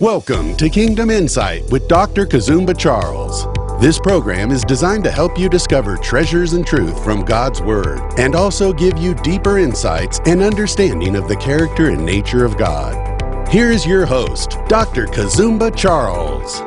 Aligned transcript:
Welcome 0.00 0.56
to 0.58 0.70
Kingdom 0.70 1.10
Insight 1.10 1.68
with 1.72 1.88
Dr. 1.88 2.24
Kazumba 2.24 2.78
Charles. 2.78 3.48
This 3.80 3.98
program 3.98 4.52
is 4.52 4.62
designed 4.62 5.02
to 5.02 5.10
help 5.10 5.36
you 5.36 5.48
discover 5.48 5.96
treasures 5.96 6.52
and 6.52 6.64
truth 6.64 7.02
from 7.02 7.24
God's 7.24 7.60
Word 7.60 7.98
and 8.16 8.36
also 8.36 8.72
give 8.72 8.96
you 8.96 9.16
deeper 9.16 9.58
insights 9.58 10.20
and 10.24 10.40
understanding 10.40 11.16
of 11.16 11.26
the 11.26 11.34
character 11.34 11.88
and 11.88 12.06
nature 12.06 12.44
of 12.44 12.56
God. 12.56 13.48
Here 13.48 13.72
is 13.72 13.84
your 13.84 14.06
host, 14.06 14.58
Dr. 14.68 15.06
Kazumba 15.06 15.74
Charles. 15.74 16.60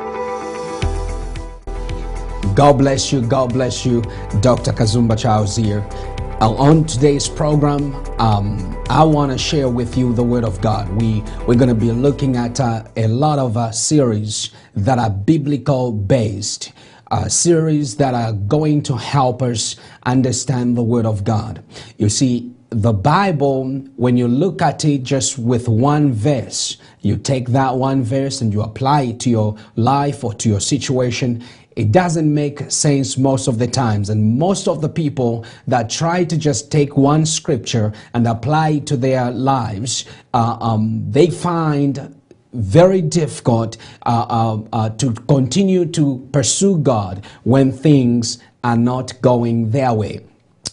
God 2.54 2.74
bless 2.74 3.10
you. 3.10 3.22
God 3.22 3.54
bless 3.54 3.86
you. 3.86 4.02
Dr. 4.42 4.72
Kazumba 4.72 5.18
Charles 5.18 5.56
here. 5.56 5.80
On 6.42 6.84
today's 6.84 7.28
program, 7.28 7.94
um, 8.18 8.76
I 8.90 9.04
want 9.04 9.30
to 9.30 9.38
share 9.38 9.68
with 9.68 9.96
you 9.96 10.12
the 10.12 10.24
Word 10.24 10.42
of 10.42 10.60
God. 10.60 10.88
We 11.00 11.20
we're 11.46 11.54
going 11.54 11.68
to 11.68 11.74
be 11.74 11.92
looking 11.92 12.36
at 12.36 12.58
uh, 12.58 12.82
a 12.96 13.06
lot 13.06 13.38
of 13.38 13.56
uh, 13.56 13.70
series 13.70 14.50
that 14.74 14.98
are 14.98 15.08
biblical 15.08 15.92
based. 15.92 16.72
Uh, 17.12 17.28
series 17.28 17.96
that 17.98 18.14
are 18.14 18.32
going 18.32 18.82
to 18.82 18.96
help 18.96 19.40
us 19.40 19.76
understand 20.02 20.76
the 20.76 20.82
Word 20.82 21.06
of 21.06 21.22
God. 21.22 21.62
You 21.96 22.08
see, 22.08 22.52
the 22.70 22.92
Bible, 22.92 23.68
when 23.96 24.16
you 24.16 24.26
look 24.26 24.62
at 24.62 24.84
it 24.84 25.04
just 25.04 25.38
with 25.38 25.68
one 25.68 26.12
verse, 26.12 26.76
you 27.02 27.18
take 27.18 27.50
that 27.50 27.76
one 27.76 28.02
verse 28.02 28.40
and 28.40 28.52
you 28.52 28.62
apply 28.62 29.02
it 29.02 29.20
to 29.20 29.30
your 29.30 29.56
life 29.76 30.24
or 30.24 30.34
to 30.34 30.48
your 30.48 30.60
situation, 30.60 31.44
it 31.76 31.92
doesn't 31.92 32.32
make 32.32 32.70
sense 32.70 33.16
most 33.16 33.48
of 33.48 33.58
the 33.58 33.66
times. 33.66 34.10
And 34.10 34.38
most 34.38 34.68
of 34.68 34.80
the 34.80 34.88
people 34.88 35.44
that 35.66 35.90
try 35.90 36.24
to 36.24 36.36
just 36.36 36.70
take 36.70 36.96
one 36.96 37.26
scripture 37.26 37.92
and 38.14 38.26
apply 38.26 38.70
it 38.70 38.86
to 38.88 38.96
their 38.96 39.30
lives, 39.30 40.04
uh, 40.34 40.56
um, 40.60 41.04
they 41.10 41.28
find 41.28 42.14
very 42.52 43.00
difficult 43.00 43.76
uh, 44.04 44.26
uh, 44.28 44.62
uh, 44.72 44.90
to 44.90 45.12
continue 45.12 45.86
to 45.86 46.28
pursue 46.32 46.78
God 46.78 47.24
when 47.44 47.72
things 47.72 48.38
are 48.62 48.76
not 48.76 49.20
going 49.22 49.70
their 49.70 49.94
way. 49.94 50.20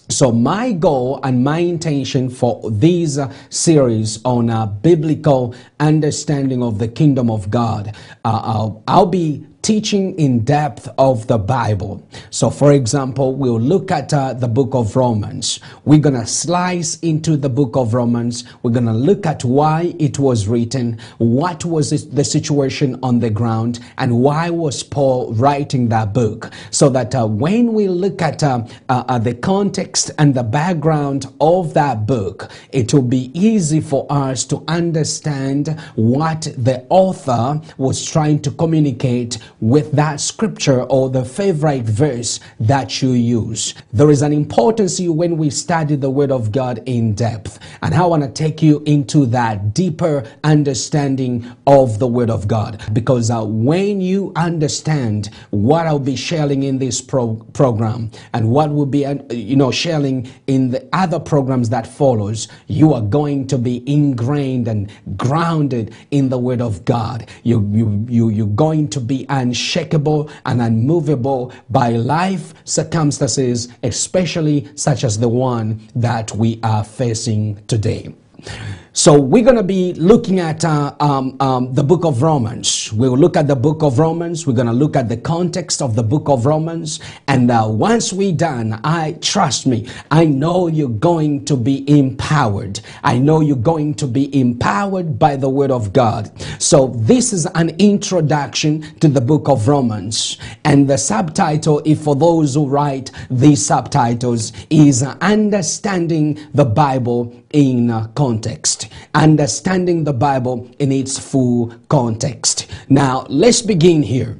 So, 0.09 0.31
my 0.31 0.71
goal 0.71 1.19
and 1.23 1.43
my 1.43 1.59
intention 1.59 2.31
for 2.31 2.59
this 2.71 3.19
uh, 3.19 3.31
series 3.49 4.19
on 4.25 4.49
uh, 4.49 4.65
biblical 4.65 5.53
understanding 5.79 6.63
of 6.63 6.79
the 6.79 6.87
kingdom 6.87 7.29
of 7.29 7.51
God, 7.51 7.95
uh, 8.25 8.41
I'll, 8.43 8.83
I'll 8.87 9.05
be 9.05 9.45
teaching 9.61 10.17
in 10.17 10.43
depth 10.43 10.87
of 10.97 11.27
the 11.27 11.37
Bible. 11.37 12.05
So, 12.29 12.49
for 12.49 12.71
example, 12.71 13.35
we'll 13.35 13.59
look 13.59 13.91
at 13.91 14.13
uh, 14.13 14.33
the 14.33 14.47
book 14.47 14.73
of 14.73 14.95
Romans. 14.95 15.59
We're 15.85 15.99
going 15.99 16.19
to 16.19 16.25
slice 16.25 16.97
into 16.99 17.37
the 17.37 17.49
book 17.49 17.75
of 17.75 17.93
Romans. 17.93 18.45
We're 18.63 18.71
going 18.71 18.85
to 18.85 18.93
look 18.93 19.25
at 19.25 19.43
why 19.43 19.95
it 19.99 20.17
was 20.17 20.47
written, 20.47 20.99
what 21.17 21.65
was 21.65 22.09
the 22.09 22.23
situation 22.23 22.99
on 23.03 23.19
the 23.19 23.29
ground, 23.29 23.79
and 23.97 24.19
why 24.19 24.49
was 24.49 24.83
Paul 24.83 25.33
writing 25.33 25.89
that 25.89 26.13
book. 26.13 26.51
So 26.71 26.89
that 26.89 27.13
uh, 27.13 27.27
when 27.27 27.73
we 27.73 27.87
look 27.87 28.21
at 28.21 28.43
uh, 28.43 28.65
uh, 28.87 29.19
the 29.19 29.35
context 29.35 30.11
and 30.17 30.33
the 30.33 30.43
background 30.43 31.25
of 31.41 31.73
that 31.73 32.07
book, 32.07 32.49
it 32.71 32.93
will 32.93 33.01
be 33.01 33.31
easy 33.33 33.81
for 33.81 34.05
us 34.09 34.45
to 34.45 34.63
understand 34.67 35.79
what 35.95 36.41
the 36.57 36.85
author 36.89 37.61
was 37.77 38.05
trying 38.05 38.41
to 38.41 38.51
communicate 38.51 39.37
with 39.61 39.91
that 39.93 40.19
scripture 40.19 40.83
or 40.83 41.09
the 41.09 41.25
favorite 41.25 41.83
verse 41.83 42.39
that 42.59 43.01
you 43.01 43.11
use. 43.11 43.73
There 43.91 44.09
is 44.09 44.21
an 44.21 44.33
importance 44.33 44.99
when 44.99 45.37
we 45.37 45.49
study 45.49 45.95
the 45.95 46.09
Word 46.09 46.31
of 46.31 46.51
God 46.51 46.81
in 46.85 47.13
depth. 47.13 47.59
And 47.81 47.93
I 47.93 48.05
want 48.05 48.23
to 48.23 48.29
take 48.29 48.61
you 48.61 48.81
into 48.85 49.25
that 49.27 49.73
deeper 49.73 50.25
understanding 50.43 51.45
of 51.67 51.99
the 51.99 52.07
Word 52.07 52.29
of 52.29 52.47
God. 52.47 52.81
Because 52.93 53.29
uh, 53.29 53.43
when 53.43 54.01
you 54.01 54.31
understand 54.35 55.29
what 55.51 55.87
I'll 55.87 55.99
be 55.99 56.15
sharing 56.15 56.63
in 56.63 56.79
this 56.79 57.01
pro- 57.01 57.35
program 57.53 58.11
and 58.33 58.49
what 58.49 58.71
will 58.71 58.85
be, 58.85 59.05
uh, 59.05 59.15
you 59.29 59.55
know, 59.55 59.71
sharing 59.71 60.29
in 60.47 60.71
the 60.71 60.87
other 60.93 61.19
programs 61.19 61.69
that 61.69 61.85
follows, 61.85 62.47
you 62.67 62.93
are 62.93 63.01
going 63.01 63.47
to 63.47 63.57
be 63.57 63.83
ingrained 63.91 64.67
and 64.67 64.91
grounded 65.17 65.93
in 66.11 66.29
the 66.29 66.37
Word 66.37 66.61
of 66.61 66.85
God. 66.85 67.27
You, 67.43 67.67
you, 67.71 68.05
you, 68.07 68.29
you're 68.29 68.47
going 68.47 68.89
to 68.89 68.99
be 68.99 69.27
unshakable 69.49 70.29
and 70.45 70.61
unmovable 70.61 71.51
by 71.69 71.89
life 71.89 72.53
circumstances, 72.65 73.67
especially 73.83 74.67
such 74.75 75.03
as 75.03 75.17
the 75.17 75.29
one 75.29 75.79
that 75.95 76.31
we 76.35 76.59
are 76.61 76.83
facing 76.83 77.55
today. 77.65 78.13
So 78.99 79.17
we're 79.17 79.45
going 79.45 79.55
to 79.55 79.63
be 79.63 79.93
looking 79.93 80.41
at 80.41 80.65
uh, 80.65 80.93
um, 80.99 81.37
um, 81.39 81.73
the 81.73 81.85
book 81.85 82.03
of 82.03 82.21
Romans. 82.21 82.91
We'll 82.91 83.17
look 83.17 83.37
at 83.37 83.47
the 83.47 83.55
book 83.55 83.81
of 83.81 83.97
Romans. 83.97 84.45
We're 84.45 84.55
going 84.55 84.67
to 84.67 84.73
look 84.73 84.97
at 84.97 85.07
the 85.07 85.15
context 85.15 85.81
of 85.81 85.95
the 85.95 86.03
book 86.03 86.27
of 86.27 86.45
Romans. 86.45 86.99
And 87.29 87.49
uh, 87.49 87.65
once 87.69 88.11
we're 88.11 88.35
done, 88.35 88.81
I 88.83 89.13
trust 89.21 89.65
me, 89.65 89.87
I 90.11 90.25
know 90.25 90.67
you're 90.67 90.89
going 90.89 91.45
to 91.45 91.55
be 91.55 91.89
empowered. 91.89 92.81
I 93.01 93.19
know 93.19 93.39
you're 93.39 93.55
going 93.55 93.93
to 93.95 94.05
be 94.05 94.37
empowered 94.37 95.17
by 95.17 95.37
the 95.37 95.47
word 95.47 95.71
of 95.71 95.93
God. 95.93 96.29
So 96.61 96.87
this 96.97 97.31
is 97.31 97.45
an 97.55 97.69
introduction 97.79 98.81
to 98.99 99.07
the 99.07 99.21
book 99.21 99.47
of 99.47 99.69
Romans. 99.69 100.37
And 100.65 100.89
the 100.89 100.97
subtitle, 100.97 101.81
if 101.85 102.01
for 102.01 102.17
those 102.17 102.55
who 102.55 102.67
write 102.67 103.11
these 103.29 103.65
subtitles, 103.65 104.51
is 104.69 105.03
Understanding 105.03 106.37
the 106.53 106.65
Bible 106.65 107.33
in 107.51 108.09
Context 108.15 108.88
understanding 109.13 110.03
the 110.03 110.13
Bible 110.13 110.69
in 110.79 110.91
its 110.91 111.17
full 111.17 111.73
context. 111.89 112.67
Now, 112.89 113.25
let's 113.29 113.61
begin 113.61 114.03
here. 114.03 114.37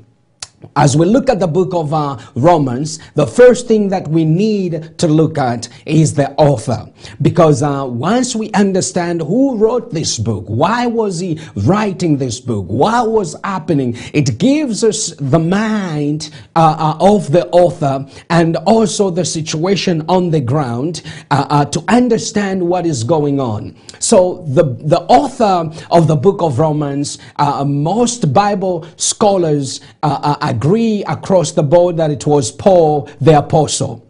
As 0.76 0.98
we 0.98 1.06
look 1.06 1.30
at 1.30 1.40
the 1.40 1.48
book 1.48 1.74
of 1.74 1.94
uh, 1.94 2.18
Romans, 2.36 3.00
the 3.16 3.26
first 3.26 3.68
thing 3.68 3.90
that 3.90 4.08
we 4.08 4.26
need 4.26 4.98
to 4.98 5.08
look 5.08 5.38
at 5.38 5.70
is 5.86 6.14
the 6.14 6.32
author. 6.34 6.90
Because 7.22 7.64
uh, 7.64 7.86
once 7.88 8.36
we 8.36 8.52
understand 8.52 9.22
who 9.22 9.58
wrote 9.58 9.92
this 9.94 10.18
book, 10.18 10.46
why 10.48 10.86
was 10.86 11.20
he 11.20 11.40
writing 11.56 12.18
this 12.18 12.40
book, 12.40 12.66
what 12.68 13.10
was 13.10 13.36
happening, 13.44 13.96
it 14.14 14.38
gives 14.38 14.84
us 14.84 15.14
the 15.20 15.40
mind 15.40 16.30
uh, 16.56 16.98
uh 17.00 17.06
of 17.06 17.32
the 17.32 17.48
author 17.50 18.06
and 18.30 18.58
also 18.58 19.10
the 19.10 19.24
situation 19.24 20.04
on 20.10 20.30
the 20.30 20.42
ground 20.42 21.04
uh, 21.32 21.46
uh, 21.50 21.66
to 21.66 21.84
understand 21.88 22.62
what 22.62 22.86
is 22.86 23.04
going 23.04 23.40
on. 23.40 23.76
So, 24.00 24.46
the, 24.48 24.64
the 24.64 25.02
author 25.02 25.72
of 25.92 26.08
the 26.08 26.16
book 26.16 26.42
of 26.42 26.60
Romans, 26.60 27.18
most 27.66 28.34
Bible 28.34 28.86
scholars 28.96 29.82
agree 30.50 31.04
across 31.06 31.52
the 31.52 31.64
board 31.64 31.98
that 31.98 32.12
it 32.12 32.26
was 32.26 32.52
Paul 32.52 33.10
the 33.22 33.38
Apostle. 33.38 34.06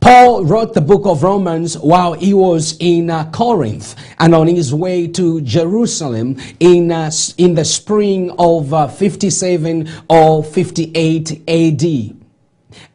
Paul 0.00 0.44
wrote 0.44 0.72
the 0.72 0.80
book 0.80 1.04
of 1.04 1.22
Romans 1.22 1.76
while 1.76 2.12
he 2.12 2.32
was 2.32 2.76
in 2.78 3.10
uh, 3.10 3.28
Corinth 3.32 3.96
and 4.20 4.34
on 4.34 4.46
his 4.46 4.72
way 4.72 5.08
to 5.08 5.40
Jerusalem 5.40 6.36
in, 6.60 6.92
uh, 6.92 7.10
in 7.38 7.54
the 7.54 7.64
spring 7.64 8.30
of 8.38 8.72
uh, 8.72 8.86
57 8.86 9.88
or 10.08 10.44
58 10.44 11.42
AD 11.48 12.16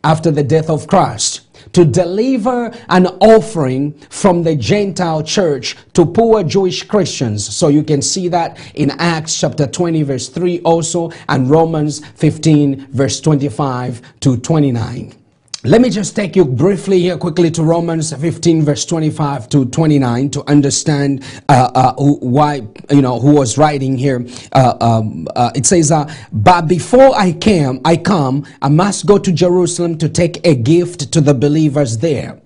after 0.04 0.32
the 0.32 0.44
death 0.44 0.70
of 0.70 0.88
Christ 0.88 1.42
to 1.74 1.86
deliver 1.86 2.74
an 2.90 3.08
offering 3.20 3.94
from 4.10 4.44
the 4.44 4.56
Gentile 4.56 5.24
church 5.24 5.78
to 5.94 6.06
poor 6.06 6.44
Jewish 6.44 6.84
Christians. 6.84 7.46
So 7.56 7.68
you 7.68 7.84
can 7.84 8.02
see 8.02 8.28
that 8.30 8.58
in 8.76 8.92
Acts 8.92 9.40
chapter 9.40 9.68
20 9.68 10.04
verse 10.04 10.30
3 10.30 10.60
also 10.62 11.12
and 11.30 11.50
Romans 11.50 12.06
15 12.16 12.88
verse 12.92 13.22
25 13.22 14.02
to 14.22 14.38
29. 14.38 15.21
Let 15.64 15.82
me 15.82 15.92
just 15.92 16.16
take 16.16 16.36
you 16.36 16.44
briefly 16.44 17.02
here 17.02 17.20
quickly 17.20 17.52
to 17.52 17.62
Romans 17.62 18.12
15 18.12 18.64
verse 18.64 18.84
25 18.84 19.48
to 19.50 19.66
29 19.66 20.32
to 20.32 20.50
understand 20.50 21.24
uh, 21.50 21.70
uh, 21.76 21.94
why, 21.98 22.68
you 22.90 23.04
know, 23.04 23.20
who 23.20 23.36
was 23.36 23.60
writing 23.60 23.96
here. 23.96 24.26
Uh, 24.54 24.76
um, 24.82 25.28
uh, 25.36 25.52
it 25.54 25.68
says, 25.68 25.92
uh, 25.92 26.12
but 26.32 26.68
before 26.68 27.16
I 27.16 27.34
came, 27.34 27.80
I 27.86 27.98
come, 27.98 28.44
I 28.60 28.70
must 28.70 29.06
go 29.06 29.20
to 29.20 29.32
Jerusalem 29.32 30.00
to 30.00 30.10
take 30.10 30.44
a 30.48 30.56
gift 30.56 31.14
to 31.14 31.22
the 31.22 31.36
believers 31.36 32.00
there. 32.00 32.42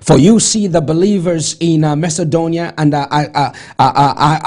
For 0.00 0.16
you 0.16 0.40
see 0.40 0.66
the 0.66 0.80
believers 0.80 1.58
in 1.60 1.84
uh, 1.84 1.94
Macedonia 1.94 2.72
and 2.78 2.94
uh, 2.94 3.06
uh, 3.10 3.52
uh, 3.78 4.40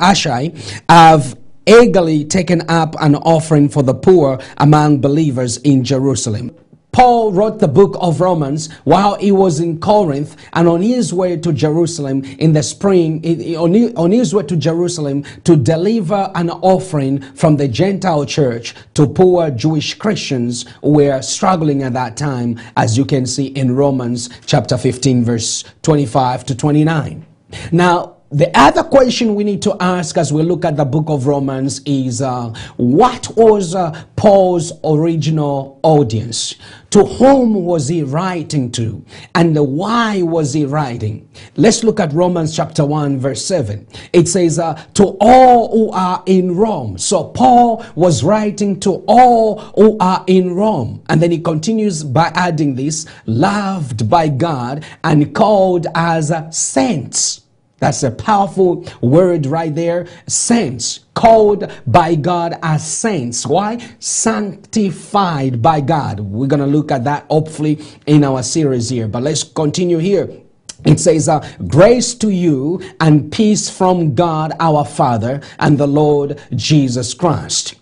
Achaia 0.00 0.52
have 0.88 1.38
eagerly 1.66 2.24
taken 2.24 2.62
up 2.70 2.96
an 2.98 3.14
offering 3.14 3.68
for 3.68 3.82
the 3.82 3.92
poor 3.92 4.40
among 4.56 5.02
believers 5.02 5.58
in 5.58 5.84
Jerusalem. 5.84 6.56
Paul 6.98 7.30
wrote 7.30 7.60
the 7.60 7.68
book 7.68 7.96
of 8.00 8.20
Romans 8.20 8.72
while 8.82 9.14
he 9.14 9.30
was 9.30 9.60
in 9.60 9.78
Corinth 9.78 10.34
and 10.52 10.66
on 10.66 10.82
his 10.82 11.14
way 11.14 11.36
to 11.36 11.52
Jerusalem 11.52 12.24
in 12.40 12.54
the 12.54 12.62
spring, 12.64 13.24
on 13.56 14.10
his 14.10 14.34
way 14.34 14.42
to 14.42 14.56
Jerusalem 14.56 15.22
to 15.44 15.54
deliver 15.54 16.32
an 16.34 16.50
offering 16.50 17.20
from 17.36 17.56
the 17.56 17.68
Gentile 17.68 18.26
church 18.26 18.74
to 18.94 19.06
poor 19.06 19.48
Jewish 19.52 19.94
Christians 19.94 20.64
who 20.82 20.94
were 20.94 21.22
struggling 21.22 21.84
at 21.84 21.92
that 21.92 22.16
time, 22.16 22.58
as 22.76 22.98
you 22.98 23.04
can 23.04 23.26
see 23.26 23.46
in 23.46 23.76
Romans 23.76 24.28
chapter 24.44 24.76
15, 24.76 25.24
verse 25.24 25.62
25 25.82 26.46
to 26.46 26.56
29. 26.56 27.24
Now, 27.70 28.17
the 28.30 28.50
other 28.58 28.82
question 28.82 29.34
we 29.34 29.42
need 29.42 29.62
to 29.62 29.74
ask 29.80 30.18
as 30.18 30.34
we 30.34 30.42
look 30.42 30.66
at 30.66 30.76
the 30.76 30.84
book 30.84 31.06
of 31.08 31.26
Romans 31.26 31.80
is 31.86 32.20
uh, 32.20 32.52
what 32.76 33.34
was 33.36 33.74
uh, 33.74 34.04
Paul's 34.16 34.70
original 34.84 35.80
audience? 35.82 36.54
To 36.90 37.04
whom 37.04 37.64
was 37.64 37.88
he 37.88 38.02
writing 38.02 38.70
to? 38.72 39.02
And 39.34 39.56
why 39.56 40.20
was 40.20 40.52
he 40.52 40.66
writing? 40.66 41.26
Let's 41.56 41.82
look 41.82 42.00
at 42.00 42.12
Romans 42.12 42.54
chapter 42.54 42.84
1, 42.84 43.18
verse 43.18 43.42
7. 43.46 43.86
It 44.12 44.28
says, 44.28 44.58
uh, 44.58 44.74
To 44.94 45.16
all 45.20 45.70
who 45.70 45.90
are 45.92 46.22
in 46.26 46.54
Rome. 46.54 46.98
So 46.98 47.24
Paul 47.24 47.84
was 47.94 48.22
writing 48.22 48.78
to 48.80 49.04
all 49.06 49.60
who 49.74 49.96
are 50.00 50.22
in 50.26 50.54
Rome. 50.54 51.02
And 51.08 51.22
then 51.22 51.30
he 51.30 51.38
continues 51.38 52.04
by 52.04 52.30
adding 52.34 52.74
this 52.74 53.06
loved 53.24 54.10
by 54.10 54.28
God 54.28 54.84
and 55.02 55.34
called 55.34 55.86
as 55.94 56.30
saints. 56.50 57.47
That's 57.78 58.02
a 58.02 58.10
powerful 58.10 58.84
word 59.00 59.46
right 59.46 59.74
there. 59.74 60.06
Saints, 60.26 61.00
called 61.14 61.70
by 61.86 62.16
God 62.16 62.58
as 62.62 62.86
saints. 62.86 63.46
Why? 63.46 63.78
Sanctified 64.00 65.62
by 65.62 65.80
God. 65.80 66.20
We're 66.20 66.48
going 66.48 66.60
to 66.60 66.66
look 66.66 66.90
at 66.90 67.04
that 67.04 67.26
hopefully 67.30 67.80
in 68.06 68.24
our 68.24 68.42
series 68.42 68.88
here. 68.88 69.06
But 69.06 69.22
let's 69.22 69.44
continue 69.44 69.98
here. 69.98 70.28
It 70.84 71.00
says, 71.00 71.28
uh, 71.28 71.46
Grace 71.66 72.14
to 72.16 72.30
you 72.30 72.80
and 73.00 73.30
peace 73.32 73.68
from 73.68 74.14
God 74.14 74.52
our 74.60 74.84
Father 74.84 75.40
and 75.58 75.78
the 75.78 75.88
Lord 75.88 76.40
Jesus 76.54 77.14
Christ. 77.14 77.74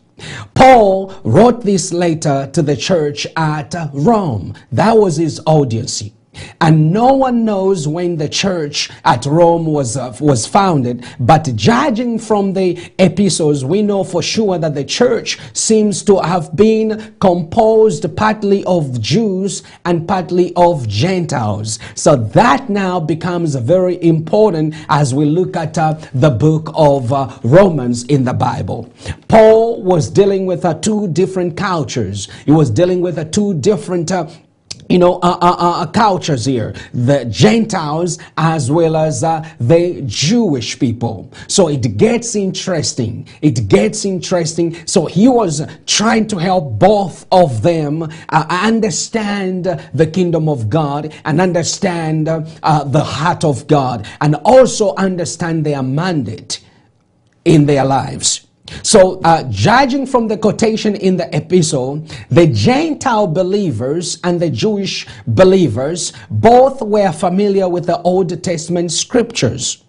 Paul 0.55 1.15
wrote 1.25 1.63
this 1.63 1.93
letter 1.93 2.49
to 2.53 2.63
the 2.63 2.77
church 2.77 3.27
at 3.37 3.75
Rome. 3.93 4.55
That 4.73 4.97
was 4.97 5.17
his 5.17 5.41
audience. 5.47 6.03
And 6.61 6.93
no 6.93 7.13
one 7.15 7.45
knows 7.45 7.87
when 7.87 8.17
the 8.17 8.29
church 8.29 8.91
at 9.05 9.27
Rome 9.27 9.67
was, 9.67 9.97
uh, 9.97 10.15
was 10.21 10.47
founded, 10.47 11.05
but 11.21 11.55
judging 11.55 12.19
from 12.19 12.53
the 12.53 12.91
epistles, 12.99 13.65
we 13.65 13.83
know 13.83 14.05
for 14.05 14.23
sure 14.23 14.59
that 14.59 14.75
the 14.75 14.85
church 14.85 15.39
seems 15.53 16.03
to 16.05 16.19
have 16.19 16.55
been 16.57 17.15
composed 17.21 18.05
partly 18.17 18.65
of 18.65 19.01
Jews 19.01 19.63
and 19.85 20.07
partly 20.07 20.53
of 20.57 20.89
Gentiles. 20.89 21.79
So 21.95 22.17
that 22.17 22.69
now 22.69 23.01
becomes 23.01 23.55
very 23.55 24.03
important 24.03 24.75
as 24.89 25.15
we 25.15 25.25
look 25.25 25.57
at 25.57 25.77
uh, 25.79 25.95
the 26.15 26.31
book 26.31 26.71
of 26.75 27.13
uh, 27.13 27.39
Romans 27.43 28.05
in 28.05 28.25
the 28.25 28.33
Bible. 28.33 28.93
Paul 29.29 29.83
was 29.83 30.11
dealing 30.11 30.47
with 30.47 30.65
uh, 30.65 30.75
two 30.75 31.09
different 31.09 31.57
cultures. 31.57 32.29
He 32.45 32.53
was 32.53 32.71
dealing 32.71 33.01
with 33.01 33.19
uh, 33.19 33.25
two 33.25 33.55
different 33.55 34.11
uh, 34.11 34.29
you 34.89 34.99
know, 34.99 35.17
uh, 35.17 35.39
uh, 35.41 35.57
uh, 35.59 35.87
cultures 35.87 36.45
here, 36.45 36.75
the 36.95 37.25
Gentiles 37.25 38.19
as 38.37 38.71
well 38.71 38.97
as 38.97 39.25
uh, 39.25 39.49
the 39.59 40.03
Jewish 40.07 40.79
people. 40.79 41.33
So 41.49 41.69
it 41.69 41.97
gets 41.97 42.37
interesting. 42.37 43.29
It 43.43 43.69
gets 43.69 44.05
interesting. 44.05 44.87
So 44.87 45.07
he 45.07 45.29
was 45.29 45.67
trying 45.87 46.29
to 46.29 46.37
help 46.39 46.79
both 46.79 47.27
of 47.33 47.63
them 47.63 48.03
uh, 48.03 48.47
understand 48.49 49.65
the 49.93 50.07
kingdom 50.07 50.49
of 50.49 50.71
God 50.71 51.13
and 51.25 51.41
understand 51.41 52.29
uh, 52.29 52.85
the 52.85 53.03
heart 53.03 53.45
of 53.45 53.67
God 53.67 54.07
and 54.21 54.37
also 54.45 54.95
understand 54.95 55.67
their 55.67 55.83
mandate 55.83 56.61
in 57.45 57.67
their 57.67 57.85
lives. 57.85 58.46
So, 58.83 59.21
uh, 59.23 59.45
judging 59.51 60.07
from 60.07 60.29
the 60.29 60.37
quotation 60.37 60.97
in 60.97 61.17
the 61.17 61.35
epistle, 61.35 62.05
the 62.31 62.47
Gentile 62.47 63.27
believers 63.27 64.19
and 64.25 64.41
the 64.41 64.51
Jewish 64.51 65.07
believers 65.27 66.13
both 66.31 66.83
were 66.83 67.13
familiar 67.13 67.69
with 67.69 67.87
the 67.87 68.01
Old 68.03 68.43
Testament 68.43 68.93
scriptures. 68.93 69.83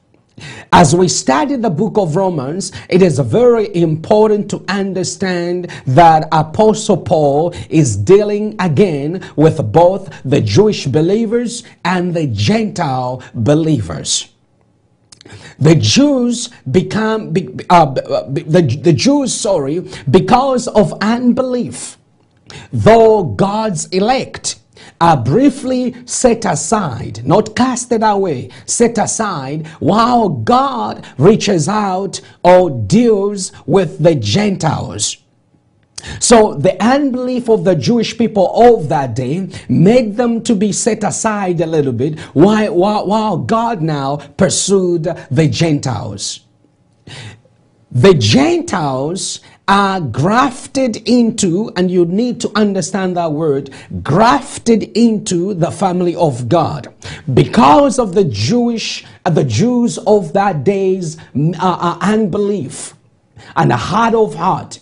As 0.71 0.95
we 0.95 1.07
study 1.07 1.55
the 1.55 1.69
book 1.69 1.97
of 1.97 2.15
Romans, 2.15 2.71
it 2.89 3.01
is 3.01 3.17
very 3.19 3.75
important 3.75 4.49
to 4.51 4.63
understand 4.67 5.71
that 5.87 6.27
Apostle 6.31 6.97
Paul 6.97 7.55
is 7.69 7.97
dealing 7.97 8.55
again 8.59 9.23
with 9.35 9.71
both 9.71 10.11
the 10.23 10.41
Jewish 10.41 10.85
believers 10.85 11.63
and 11.83 12.13
the 12.13 12.27
Gentile 12.27 13.23
believers. 13.33 14.29
The 15.59 15.75
Jews 15.75 16.49
become 16.69 17.33
uh, 17.69 17.85
the, 17.93 18.79
the 18.81 18.93
Jews, 18.93 19.33
sorry, 19.33 19.87
because 20.09 20.67
of 20.67 20.93
unbelief, 21.01 21.97
though 22.71 23.23
God's 23.23 23.87
elect 23.87 24.59
are 24.99 25.17
briefly 25.17 25.95
set 26.05 26.45
aside, 26.45 27.25
not 27.25 27.55
casted 27.55 28.03
away, 28.03 28.49
set 28.65 28.97
aside, 28.97 29.67
while 29.79 30.29
God 30.29 31.05
reaches 31.17 31.67
out 31.67 32.21
or 32.43 32.69
deals 32.69 33.51
with 33.65 34.01
the 34.01 34.15
Gentiles. 34.15 35.17
So 36.19 36.53
the 36.53 36.81
unbelief 36.83 37.49
of 37.49 37.63
the 37.63 37.75
Jewish 37.75 38.17
people 38.17 38.51
of 38.55 38.89
that 38.89 39.15
day 39.15 39.49
made 39.67 40.15
them 40.15 40.43
to 40.43 40.55
be 40.55 40.71
set 40.71 41.03
aside 41.03 41.59
a 41.61 41.65
little 41.65 41.93
bit 41.93 42.19
while, 42.33 42.75
while, 42.75 43.37
God 43.37 43.81
now 43.81 44.17
pursued 44.17 45.03
the 45.31 45.47
Gentiles. 45.47 46.41
The 47.91 48.13
Gentiles 48.13 49.39
are 49.67 49.99
grafted 49.99 50.97
into, 51.07 51.71
and 51.75 51.91
you 51.91 52.05
need 52.05 52.39
to 52.41 52.51
understand 52.55 53.17
that 53.17 53.31
word, 53.31 53.69
grafted 54.01 54.83
into 54.97 55.53
the 55.53 55.71
family 55.71 56.15
of 56.15 56.47
God. 56.47 56.93
Because 57.33 57.99
of 57.99 58.13
the 58.13 58.23
Jewish, 58.23 59.05
the 59.25 59.43
Jews 59.43 59.97
of 59.99 60.33
that 60.33 60.63
day's 60.63 61.17
uh, 61.17 61.51
uh, 61.59 61.97
unbelief 62.01 62.93
and 63.55 63.71
a 63.71 63.77
heart 63.77 64.13
of 64.13 64.35
heart, 64.35 64.79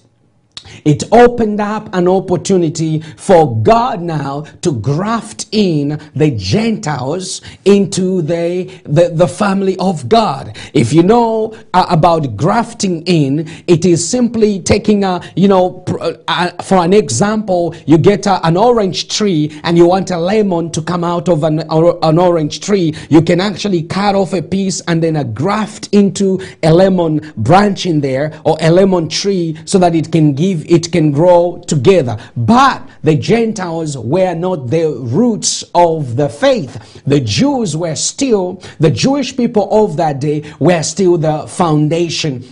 it 0.83 1.03
opened 1.11 1.59
up 1.59 1.93
an 1.93 2.07
opportunity 2.07 3.01
for 3.17 3.61
God 3.61 4.01
now 4.01 4.41
to 4.61 4.71
graft 4.73 5.47
in 5.51 5.99
the 6.15 6.31
Gentiles 6.31 7.41
into 7.65 8.21
the, 8.21 8.71
the, 8.83 9.09
the 9.13 9.27
family 9.27 9.77
of 9.77 10.07
God. 10.09 10.57
If 10.73 10.93
you 10.93 11.03
know 11.03 11.55
uh, 11.73 11.85
about 11.89 12.35
grafting 12.35 13.03
in, 13.03 13.49
it 13.67 13.85
is 13.85 14.07
simply 14.07 14.59
taking 14.59 15.03
a, 15.03 15.21
you 15.35 15.47
know, 15.47 15.83
uh, 16.27 16.51
for 16.63 16.83
an 16.83 16.93
example, 16.93 17.75
you 17.85 17.97
get 17.97 18.25
a, 18.25 18.45
an 18.45 18.57
orange 18.57 19.07
tree 19.09 19.59
and 19.63 19.77
you 19.77 19.87
want 19.87 20.11
a 20.11 20.17
lemon 20.17 20.71
to 20.71 20.81
come 20.81 21.03
out 21.03 21.29
of 21.29 21.43
an, 21.43 21.69
or, 21.71 21.97
an 22.03 22.19
orange 22.19 22.59
tree. 22.59 22.93
You 23.09 23.21
can 23.21 23.39
actually 23.39 23.83
cut 23.83 24.15
off 24.15 24.33
a 24.33 24.41
piece 24.41 24.81
and 24.81 25.01
then 25.01 25.15
a 25.15 25.23
graft 25.23 25.89
into 25.91 26.39
a 26.63 26.71
lemon 26.73 27.33
branch 27.37 27.85
in 27.85 28.01
there 28.01 28.39
or 28.43 28.57
a 28.61 28.71
lemon 28.71 29.09
tree 29.09 29.57
so 29.65 29.79
that 29.79 29.95
it 29.95 30.11
can 30.11 30.33
give 30.33 30.54
it 30.69 30.91
can 30.91 31.11
grow 31.11 31.61
together. 31.67 32.17
But 32.37 32.87
the 33.03 33.15
Gentiles 33.15 33.97
were 33.97 34.35
not 34.35 34.69
the 34.69 34.91
roots 34.91 35.63
of 35.73 36.15
the 36.15 36.29
faith. 36.29 37.01
The 37.05 37.19
Jews 37.19 37.75
were 37.75 37.95
still, 37.95 38.61
the 38.79 38.91
Jewish 38.91 39.35
people 39.35 39.67
of 39.71 39.97
that 39.97 40.19
day 40.19 40.43
were 40.59 40.83
still 40.83 41.17
the 41.17 41.47
foundation 41.47 42.43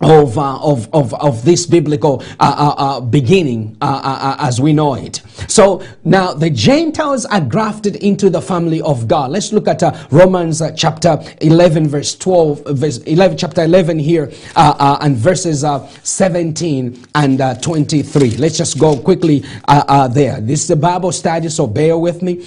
of, 0.00 0.38
uh, 0.38 0.58
of, 0.60 0.88
of, 0.94 1.12
of 1.14 1.44
this 1.44 1.66
biblical 1.66 2.22
uh, 2.40 2.54
uh, 2.56 2.74
uh 2.78 3.00
beginning 3.00 3.76
uh, 3.80 4.00
uh, 4.02 4.36
as 4.40 4.60
we 4.60 4.72
know 4.72 4.94
it. 4.94 5.22
So 5.48 5.82
now 6.04 6.32
the 6.32 6.48
Gentiles 6.50 7.26
are 7.26 7.40
grafted 7.40 7.96
into 7.96 8.30
the 8.30 8.40
family 8.40 8.80
of 8.82 9.06
God. 9.08 9.30
Let's 9.30 9.52
look 9.52 9.68
at 9.68 9.82
Romans 10.10 10.62
chapter 10.76 11.22
11 11.40 11.88
verse 11.88 12.14
12, 12.16 12.64
verse 12.70 12.98
11, 12.98 13.36
chapter 13.36 13.62
11 13.62 13.98
here 13.98 14.30
and 14.56 15.16
verses 15.16 15.64
17 16.02 17.06
and 17.14 17.62
23. 17.62 18.30
Let's 18.36 18.56
just 18.56 18.78
go 18.78 18.96
quickly 18.98 19.40
there. 20.10 20.40
This 20.40 20.64
is 20.64 20.70
a 20.70 20.76
Bible 20.76 21.12
study, 21.12 21.48
so 21.48 21.66
bear 21.66 21.98
with 21.98 22.22
me. 22.22 22.44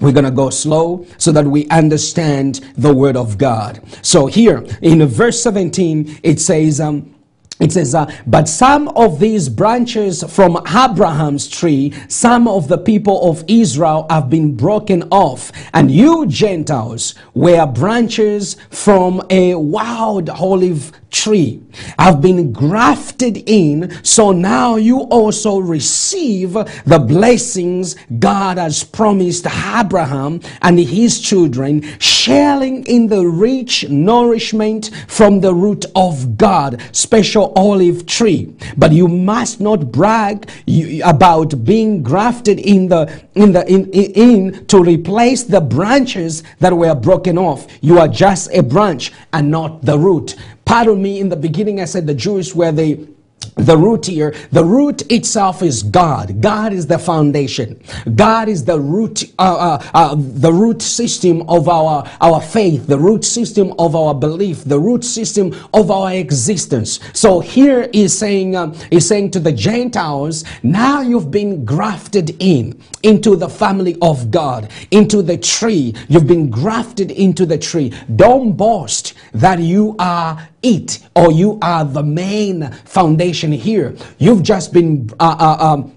We're 0.00 0.12
going 0.12 0.24
to 0.24 0.30
go 0.30 0.50
slow 0.50 1.06
so 1.16 1.32
that 1.32 1.46
we 1.46 1.66
understand 1.68 2.56
the 2.76 2.94
word 2.94 3.16
of 3.16 3.38
God. 3.38 3.80
So 4.02 4.26
here 4.26 4.64
in 4.82 5.04
verse 5.06 5.42
17, 5.42 6.20
it 6.22 6.38
says, 6.38 6.80
um, 6.80 7.15
it 7.58 7.72
says, 7.72 7.94
uh, 7.94 8.10
but 8.26 8.48
some 8.48 8.88
of 8.88 9.18
these 9.18 9.48
branches 9.48 10.22
from 10.24 10.58
Abraham's 10.68 11.48
tree, 11.48 11.94
some 12.08 12.46
of 12.46 12.68
the 12.68 12.76
people 12.76 13.30
of 13.30 13.44
Israel 13.48 14.06
have 14.10 14.28
been 14.28 14.54
broken 14.54 15.04
off, 15.10 15.52
and 15.72 15.90
you 15.90 16.26
Gentiles 16.26 17.14
were 17.32 17.66
branches 17.66 18.56
from 18.70 19.22
a 19.30 19.54
wild 19.54 20.28
olive 20.28 20.92
tree. 21.10 21.62
I've 21.98 22.20
been 22.20 22.52
grafted 22.52 23.48
in, 23.48 24.04
so 24.04 24.32
now 24.32 24.76
you 24.76 25.00
also 25.02 25.58
receive 25.58 26.52
the 26.52 27.04
blessings 27.06 27.96
God 28.18 28.58
has 28.58 28.84
promised 28.84 29.46
Abraham 29.46 30.40
and 30.60 30.78
his 30.78 31.20
children, 31.20 31.82
sharing 31.98 32.84
in 32.86 33.06
the 33.06 33.26
rich 33.26 33.88
nourishment 33.88 34.90
from 35.08 35.40
the 35.40 35.54
root 35.54 35.86
of 35.94 36.36
God, 36.36 36.82
special 36.92 37.45
olive 37.54 38.06
tree. 38.06 38.54
But 38.76 38.92
you 38.92 39.08
must 39.08 39.60
not 39.60 39.92
brag 39.92 40.50
about 41.04 41.64
being 41.64 42.02
grafted 42.02 42.58
in 42.58 42.88
the 42.88 43.22
in 43.34 43.52
the 43.52 43.66
in, 43.70 43.90
in 43.90 44.66
to 44.66 44.82
replace 44.82 45.44
the 45.44 45.60
branches 45.60 46.42
that 46.60 46.76
were 46.76 46.94
broken 46.94 47.38
off. 47.38 47.66
You 47.80 47.98
are 47.98 48.08
just 48.08 48.52
a 48.52 48.62
branch 48.62 49.12
and 49.32 49.50
not 49.50 49.82
the 49.82 49.98
root. 49.98 50.36
Pardon 50.64 51.00
me, 51.00 51.20
in 51.20 51.28
the 51.28 51.36
beginning 51.36 51.80
I 51.80 51.84
said 51.84 52.06
the 52.06 52.14
Jewish 52.14 52.54
were 52.54 52.72
the 52.72 53.06
the 53.56 53.76
root 53.76 54.04
here 54.04 54.34
the 54.50 54.64
root 54.64 55.10
itself 55.10 55.62
is 55.62 55.82
god. 55.82 56.40
God 56.42 56.72
is 56.72 56.86
the 56.86 56.98
foundation. 56.98 57.80
God 58.14 58.48
is 58.48 58.64
the 58.64 58.78
root 58.78 59.24
uh, 59.38 59.78
uh, 59.80 59.90
uh, 59.94 60.14
the 60.16 60.52
root 60.52 60.82
system 60.82 61.42
of 61.48 61.68
our 61.68 62.06
our 62.20 62.40
faith 62.40 62.86
the 62.86 62.98
root 62.98 63.24
system 63.24 63.72
of 63.78 63.96
our 63.96 64.14
belief 64.14 64.64
the 64.64 64.78
root 64.78 65.04
system 65.04 65.54
of 65.72 65.90
our 65.90 66.12
existence. 66.12 67.00
So 67.14 67.40
here 67.40 67.88
is 67.94 68.16
saying 68.16 68.56
um, 68.56 68.74
is 68.90 69.08
saying 69.08 69.30
to 69.32 69.40
the 69.40 69.52
gentiles 69.52 70.44
now 70.62 71.00
you've 71.00 71.30
been 71.30 71.64
grafted 71.64 72.36
in 72.40 72.78
into 73.02 73.36
the 73.36 73.48
family 73.48 73.96
of 74.02 74.30
god 74.30 74.70
into 74.90 75.22
the 75.22 75.38
tree. 75.38 75.94
You've 76.08 76.26
been 76.26 76.50
grafted 76.50 77.10
into 77.10 77.46
the 77.46 77.58
tree. 77.58 77.94
Don't 78.16 78.52
boast 78.52 79.14
that 79.32 79.60
you 79.60 79.96
are 79.98 80.46
it 80.62 80.98
or 81.14 81.30
you 81.30 81.58
are 81.62 81.84
the 81.84 82.02
main 82.02 82.70
foundation 82.84 83.25
here. 83.34 83.96
You've 84.18 84.42
just 84.42 84.72
been 84.72 85.10
uh, 85.20 85.36
uh, 85.38 85.64
um, 85.64 85.96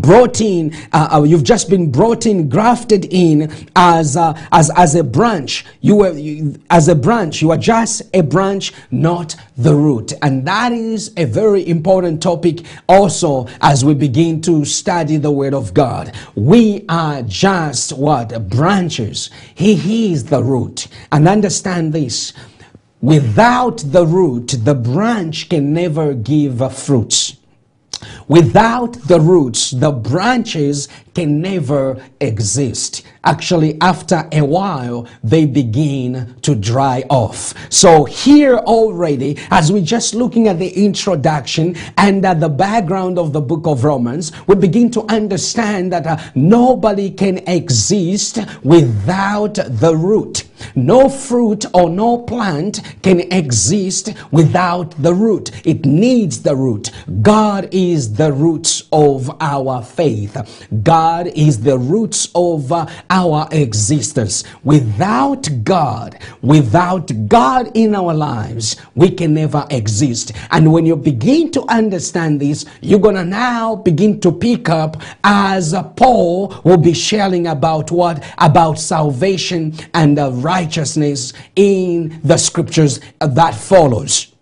brought 0.00 0.40
in 0.40 0.74
uh, 0.92 1.08
uh, 1.12 1.22
you've 1.22 1.44
just 1.44 1.70
been 1.70 1.90
brought 1.90 2.26
in 2.26 2.48
grafted 2.48 3.06
in 3.06 3.52
as 3.76 4.16
uh, 4.16 4.38
as 4.52 4.70
as 4.76 4.94
a 4.94 5.04
branch. 5.04 5.64
You 5.80 5.96
were 5.96 6.12
you, 6.12 6.56
as 6.70 6.88
a 6.88 6.94
branch. 6.94 7.40
You 7.42 7.50
are 7.52 7.58
just 7.58 8.02
a 8.14 8.22
branch 8.22 8.72
not 8.90 9.36
the 9.56 9.74
root. 9.74 10.12
And 10.22 10.46
that 10.46 10.72
is 10.72 11.12
a 11.16 11.24
very 11.24 11.66
important 11.68 12.22
topic 12.22 12.64
also 12.88 13.46
as 13.60 13.84
we 13.84 13.94
begin 13.94 14.40
to 14.42 14.64
study 14.64 15.16
the 15.16 15.30
word 15.30 15.54
of 15.54 15.74
god. 15.74 16.14
We 16.34 16.84
are 16.88 17.22
just 17.22 17.92
what 17.92 18.48
branches. 18.48 19.30
He, 19.54 19.74
he 19.74 20.12
is 20.12 20.24
the 20.24 20.42
root. 20.42 20.88
And 21.12 21.28
understand 21.28 21.92
this 21.92 22.32
Without 23.00 23.78
the 23.78 24.04
root, 24.04 24.56
the 24.64 24.74
branch 24.74 25.48
can 25.48 25.72
never 25.72 26.14
give 26.14 26.74
fruits. 26.74 27.36
Without 28.26 28.94
the 29.06 29.20
roots, 29.20 29.70
the 29.70 29.92
branches 29.92 30.88
can 31.14 31.40
never 31.40 31.96
exist. 32.20 33.04
Actually, 33.22 33.80
after 33.80 34.28
a 34.32 34.42
while, 34.42 35.06
they 35.22 35.46
begin 35.46 36.34
to 36.42 36.56
dry 36.56 37.04
off. 37.08 37.54
So 37.72 38.04
here 38.04 38.56
already, 38.56 39.38
as 39.50 39.70
we're 39.70 39.84
just 39.84 40.14
looking 40.14 40.48
at 40.48 40.58
the 40.58 40.68
introduction 40.68 41.76
and 41.96 42.24
at 42.26 42.40
the 42.40 42.48
background 42.48 43.16
of 43.16 43.32
the 43.32 43.40
book 43.40 43.66
of 43.66 43.84
Romans, 43.84 44.32
we 44.48 44.56
begin 44.56 44.90
to 44.90 45.02
understand 45.02 45.92
that 45.92 46.06
uh, 46.06 46.18
nobody 46.34 47.10
can 47.10 47.38
exist 47.48 48.40
without 48.64 49.54
the 49.54 49.94
root. 49.96 50.47
No 50.74 51.08
fruit 51.08 51.64
or 51.74 51.88
no 51.88 52.18
plant 52.18 52.80
can 53.02 53.20
exist 53.32 54.14
without 54.30 54.90
the 55.02 55.14
root. 55.14 55.50
It 55.66 55.84
needs 55.84 56.42
the 56.42 56.56
root. 56.56 56.90
God 57.22 57.68
is 57.72 58.14
the 58.14 58.32
roots 58.32 58.84
of 58.92 59.30
our 59.40 59.82
faith. 59.82 60.36
God 60.82 61.28
is 61.28 61.62
the 61.62 61.78
roots 61.78 62.28
of 62.34 62.72
our 63.10 63.48
existence. 63.52 64.44
Without 64.64 65.48
God, 65.64 66.18
without 66.42 67.10
God 67.28 67.70
in 67.74 67.94
our 67.94 68.14
lives, 68.14 68.76
we 68.94 69.10
can 69.10 69.34
never 69.34 69.66
exist. 69.70 70.32
And 70.50 70.72
when 70.72 70.86
you 70.86 70.96
begin 70.96 71.50
to 71.52 71.62
understand 71.68 72.40
this, 72.40 72.64
you're 72.80 73.00
going 73.00 73.14
to 73.16 73.24
now 73.24 73.76
begin 73.76 74.20
to 74.20 74.32
pick 74.32 74.68
up 74.68 75.00
as 75.24 75.74
Paul 75.96 76.54
will 76.64 76.76
be 76.76 76.94
sharing 76.94 77.46
about 77.46 77.90
what? 77.90 78.24
About 78.38 78.78
salvation 78.78 79.74
and 79.94 80.18
uh, 80.18 80.30
righteousness 80.48 81.34
in 81.56 82.20
the 82.24 82.38
scriptures 82.38 83.00
that 83.20 83.54
follows. 83.54 84.32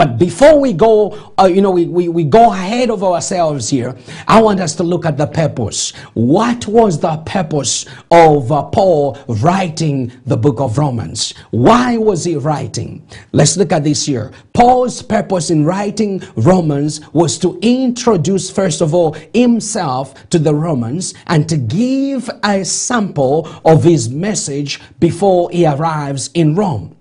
But 0.00 0.16
before 0.16 0.58
we 0.58 0.72
go, 0.72 1.34
uh, 1.38 1.44
you 1.44 1.60
know, 1.60 1.72
we, 1.72 1.84
we, 1.84 2.08
we 2.08 2.24
go 2.24 2.54
ahead 2.54 2.88
of 2.88 3.04
ourselves 3.04 3.68
here, 3.68 3.94
I 4.26 4.40
want 4.40 4.58
us 4.58 4.74
to 4.76 4.82
look 4.82 5.04
at 5.04 5.18
the 5.18 5.26
purpose. 5.26 5.90
What 6.14 6.66
was 6.66 6.98
the 6.98 7.18
purpose 7.26 7.84
of 8.10 8.50
uh, 8.50 8.62
Paul 8.62 9.18
writing 9.28 10.10
the 10.24 10.38
book 10.38 10.58
of 10.58 10.78
Romans? 10.78 11.34
Why 11.50 11.98
was 11.98 12.24
he 12.24 12.36
writing? 12.36 13.06
Let's 13.32 13.58
look 13.58 13.72
at 13.72 13.84
this 13.84 14.06
here. 14.06 14.32
Paul's 14.54 15.02
purpose 15.02 15.50
in 15.50 15.66
writing 15.66 16.22
Romans 16.34 17.02
was 17.12 17.36
to 17.40 17.58
introduce, 17.60 18.50
first 18.50 18.80
of 18.80 18.94
all, 18.94 19.14
himself 19.34 20.30
to 20.30 20.38
the 20.38 20.54
Romans 20.54 21.12
and 21.26 21.46
to 21.46 21.58
give 21.58 22.30
a 22.42 22.64
sample 22.64 23.46
of 23.66 23.84
his 23.84 24.08
message 24.08 24.80
before 24.98 25.50
he 25.50 25.66
arrives 25.66 26.30
in 26.32 26.54
Rome. 26.54 26.96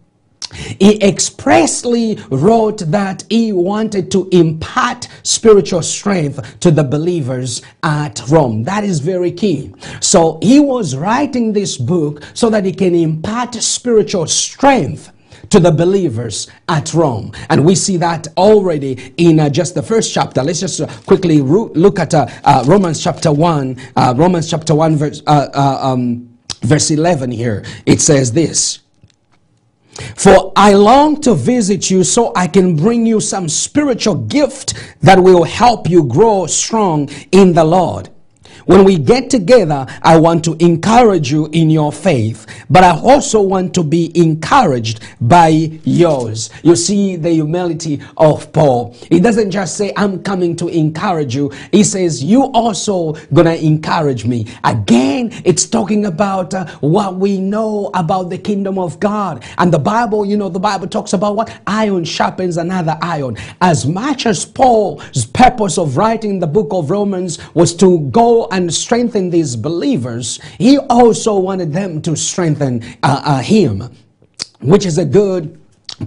He 0.54 1.02
expressly 1.04 2.18
wrote 2.30 2.80
that 2.80 3.24
he 3.30 3.54
wanted 3.54 4.10
to 4.12 4.28
impart 4.32 5.08
spiritual 5.24 5.84
strength 5.84 6.60
to 6.62 6.72
the 6.72 6.84
believers 6.84 7.62
at 7.84 8.22
Rome. 8.30 8.64
That 8.64 8.84
is 8.84 9.00
very 9.00 9.32
key. 9.32 9.74
So 10.00 10.40
he 10.42 10.60
was 10.60 10.96
writing 10.96 11.54
this 11.54 11.78
book 11.78 12.24
so 12.34 12.50
that 12.50 12.66
he 12.66 12.72
can 12.72 12.96
impart 12.96 13.54
spiritual 13.56 14.28
strength 14.28 15.12
to 15.50 15.60
the 15.60 15.72
believers 15.72 16.48
at 16.68 16.94
Rome. 16.94 17.32
And 17.50 17.66
we 17.66 17.76
see 17.76 17.98
that 17.98 18.28
already 18.38 19.14
in 19.18 19.40
uh, 19.40 19.50
just 19.50 19.76
the 19.76 19.84
first 19.84 20.14
chapter. 20.14 20.44
Let's 20.44 20.60
just 20.60 20.82
uh, 20.82 20.88
quickly 21.06 21.42
look 21.42 22.00
at 22.00 22.14
uh, 22.14 22.28
uh, 22.44 22.64
Romans 22.68 23.02
chapter 23.04 23.32
1, 23.32 23.78
uh, 23.96 24.14
Romans 24.18 24.50
chapter 24.50 24.76
1, 24.76 24.96
verse, 24.96 25.22
uh, 25.28 25.80
um, 25.82 26.38
verse 26.62 26.92
11 26.92 27.32
here. 27.32 27.64
It 27.86 28.02
says 28.02 28.32
this. 28.32 28.80
For 30.16 30.52
I 30.56 30.74
long 30.74 31.22
to 31.22 31.34
visit 31.34 31.90
you 31.90 32.04
so 32.04 32.32
I 32.36 32.48
can 32.48 32.76
bring 32.76 33.06
you 33.06 33.20
some 33.20 33.50
spiritual 33.50 34.16
gift 34.16 34.74
that 35.02 35.22
will 35.22 35.44
help 35.44 35.90
you 35.90 36.04
grow 36.04 36.46
strong 36.48 37.10
in 37.32 37.54
the 37.54 37.64
Lord. 37.64 38.10
When 38.70 38.84
we 38.84 39.00
get 39.00 39.32
together, 39.32 39.88
I 40.04 40.20
want 40.20 40.46
to 40.46 40.56
encourage 40.60 41.32
you 41.32 41.50
in 41.54 41.72
your 41.72 41.92
faith, 41.92 42.46
but 42.70 42.84
I 42.84 42.92
also 42.92 43.42
want 43.42 43.74
to 43.74 43.84
be 43.84 44.12
encouraged 44.16 45.00
by 45.20 45.48
yours. 45.48 46.52
You 46.62 46.76
see 46.76 47.16
the 47.16 47.32
humility 47.32 48.00
of 48.16 48.54
Paul. 48.54 48.96
He 49.10 49.20
doesn't 49.20 49.50
just 49.50 49.76
say, 49.76 49.92
I'm 49.98 50.22
coming 50.22 50.56
to 50.58 50.68
encourage 50.68 51.34
you. 51.36 51.52
He 51.72 51.84
says, 51.84 52.24
you 52.24 52.44
also 52.44 53.14
gonna 53.34 53.56
encourage 53.56 54.26
me. 54.28 54.46
Again, 54.64 55.32
it's 55.46 55.66
talking 55.66 56.06
about 56.06 56.54
uh, 56.54 56.68
what 56.82 57.16
we 57.16 57.40
know 57.40 57.90
about 57.96 58.30
the 58.30 58.38
kingdom 58.38 58.78
of 58.78 59.00
God. 59.00 59.44
And 59.58 59.74
the 59.74 59.80
Bible, 59.80 60.28
you 60.28 60.38
know, 60.38 60.48
the 60.48 60.60
Bible 60.60 60.88
talks 60.88 61.14
about 61.14 61.36
what? 61.36 61.60
Iron 61.66 62.04
sharpens 62.04 62.58
another 62.58 63.00
iron. 63.02 63.36
As 63.62 63.88
much 63.88 64.28
as 64.28 64.46
Paul's 64.46 65.26
purpose 65.26 65.80
of 65.80 65.98
writing 65.98 66.38
the 66.38 66.46
book 66.46 66.68
of 66.70 66.92
Romans 66.92 67.40
was 67.56 67.76
to 67.78 68.02
go 68.12 68.48
and 68.52 68.59
and 68.60 68.74
strengthen 68.74 69.30
these 69.30 69.56
believers, 69.56 70.40
he 70.58 70.78
also 70.78 71.40
wanted 71.40 71.72
them 71.72 72.02
to 72.02 72.16
strengthen 72.16 72.84
uh, 73.04 73.22
uh, 73.24 73.40
him, 73.42 73.90
which 74.60 74.86
is 74.86 74.98
a 74.98 75.06
good 75.06 75.58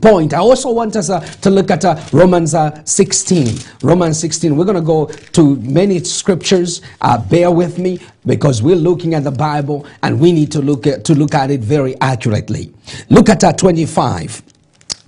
point. 0.01 0.35
I 0.35 0.39
also 0.39 0.71
want 0.71 0.97
us 0.97 1.09
uh, 1.09 1.21
to 1.21 1.51
look 1.51 1.71
at 1.71 1.85
uh, 1.85 1.99
Romans 2.13 2.55
uh, 2.55 2.85
16. 2.85 3.57
Romans 3.83 4.21
16. 4.21 4.55
We're 4.55 4.67
going 4.67 4.77
to 4.77 4.83
go 4.83 5.07
to 5.07 5.57
many 5.57 5.99
scriptures. 6.05 6.83
Uh, 7.01 7.19
bear 7.19 7.51
with 7.51 7.79
me 7.79 8.01
because 8.27 8.63
we're 8.63 8.77
looking 8.77 9.15
at 9.15 9.25
the 9.25 9.31
Bible 9.31 9.87
and 10.03 10.21
we 10.21 10.33
need 10.33 10.53
to 10.53 10.61
look 10.61 10.87
at, 10.87 11.05
to 11.07 11.15
look 11.15 11.35
at 11.35 11.51
it 11.51 11.61
very 11.61 11.99
accurately. 12.01 12.73
Look 13.09 13.29
at 13.29 13.43
uh, 13.45 13.53
25. 13.53 14.43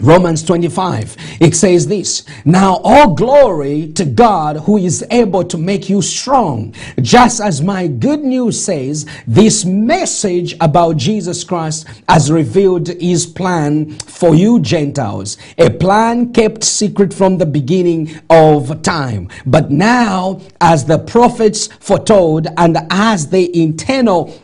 Romans 0.01 0.43
25, 0.43 1.17
it 1.41 1.55
says 1.55 1.87
this 1.87 2.25
Now 2.45 2.81
all 2.83 3.15
glory 3.15 3.93
to 3.93 4.05
God 4.05 4.57
who 4.57 4.77
is 4.77 5.05
able 5.11 5.45
to 5.45 5.57
make 5.57 5.89
you 5.89 6.03
strong. 6.03 6.75
Just 7.01 7.41
as 7.41 7.63
my 7.63 7.87
good 7.87 8.21
news 8.21 8.63
says, 8.63 9.07
this 9.27 9.65
message 9.65 10.57
about 10.61 10.97
Jesus 10.97 11.45
Christ 11.45 11.87
has 12.09 12.31
revealed 12.31 12.89
his 12.89 13.25
plan 13.25 13.91
for 14.01 14.35
you 14.35 14.59
Gentiles, 14.59 15.37
a 15.59 15.71
plan 15.71 16.33
kept 16.33 16.65
secret 16.65 17.15
from 17.15 17.39
the 17.39 17.47
beginning 17.47 18.21
of 18.29 18.83
time. 18.83 19.29
But 19.47 19.71
now, 19.71 20.41
as 20.61 20.85
the 20.85 20.99
prophets 20.99 21.69
foretold 21.69 22.49
and 22.57 22.79
as 22.91 23.29
the 23.29 23.57
internal 23.61 24.35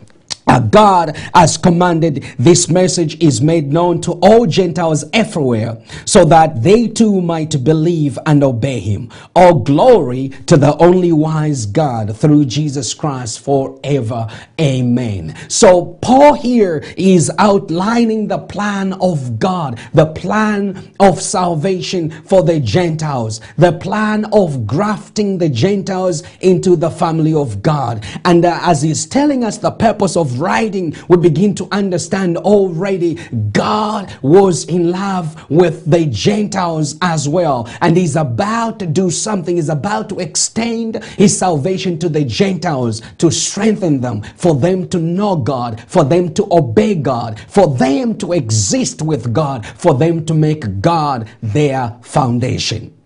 God 0.59 1.17
has 1.35 1.57
commanded 1.57 2.25
this 2.39 2.69
message 2.69 3.23
is 3.23 3.41
made 3.41 3.73
known 3.73 4.01
to 4.03 4.13
all 4.15 4.47
Gentiles 4.47 5.05
everywhere 5.13 5.81
so 6.05 6.25
that 6.25 6.63
they 6.63 6.89
too 6.89 7.21
might 7.21 7.63
believe 7.63 8.19
and 8.27 8.43
obey 8.43 8.81
him. 8.81 9.11
All 9.35 9.61
glory 9.61 10.31
to 10.47 10.57
the 10.57 10.77
only 10.79 11.13
wise 11.13 11.67
God 11.67 12.17
through 12.17 12.47
Jesus 12.47 12.95
Christ 12.95 13.41
forever. 13.41 14.29
Amen. 14.61 15.37
So 15.49 15.99
Paul 16.03 16.35
here 16.35 16.83
is 16.97 17.31
outlining 17.39 18.29
the 18.29 18.39
plan 18.39 18.95
of 18.95 19.39
God, 19.39 19.79
the 19.95 20.07
plan 20.07 20.93
of 20.99 21.21
salvation 21.21 22.11
for 22.11 22.43
the 22.43 22.61
Gentiles, 22.61 23.41
the 23.57 23.73
plan 23.73 24.27
of 24.33 24.67
grafting 24.67 25.39
the 25.39 25.49
Gentiles 25.49 26.23
into 26.41 26.77
the 26.77 26.91
family 26.91 27.35
of 27.35 27.63
God. 27.63 28.05
And 28.25 28.45
uh, 28.45 28.59
as 28.63 28.83
he's 28.83 29.07
telling 29.07 29.45
us 29.45 29.59
the 29.59 29.71
purpose 29.71 30.17
of 30.17 30.40
writing, 30.41 30.95
we 31.09 31.17
begin 31.17 31.55
to 31.57 31.69
understand 31.71 32.37
already 32.39 33.15
God 33.53 34.17
was 34.23 34.65
in 34.65 34.91
love 34.91 35.49
with 35.51 35.91
the 35.91 36.07
Gentiles 36.07 36.97
as 37.03 37.29
well. 37.29 37.69
And 37.81 37.97
He's 37.97 38.17
about 38.17 38.79
to 38.81 38.87
do 38.87 39.11
something, 39.11 39.57
He's 39.57 39.69
about 39.69 40.09
to 40.11 40.19
extend 40.19 41.05
His 41.05 41.37
salvation 41.39 41.99
to 42.01 42.09
the 42.09 42.25
Gentiles 42.25 43.03
to 43.19 43.31
strengthen 43.31 44.01
them, 44.01 44.23
for 44.37 44.55
them 44.55 44.89
to 44.89 44.99
know 44.99 45.37
God, 45.37 45.85
for 45.87 46.05
them 46.05 46.33
to 46.35 46.49
obey 46.51 46.95
God, 46.95 47.39
for 47.49 47.69
them 47.77 48.17
to 48.19 48.33
exist 48.33 49.03
with 49.03 49.33
God, 49.33 49.67
for 49.67 49.95
them 49.95 50.25
to 50.27 50.35
make 50.35 50.81
God 50.81 51.29
their 51.43 51.97
foundation. 52.03 52.97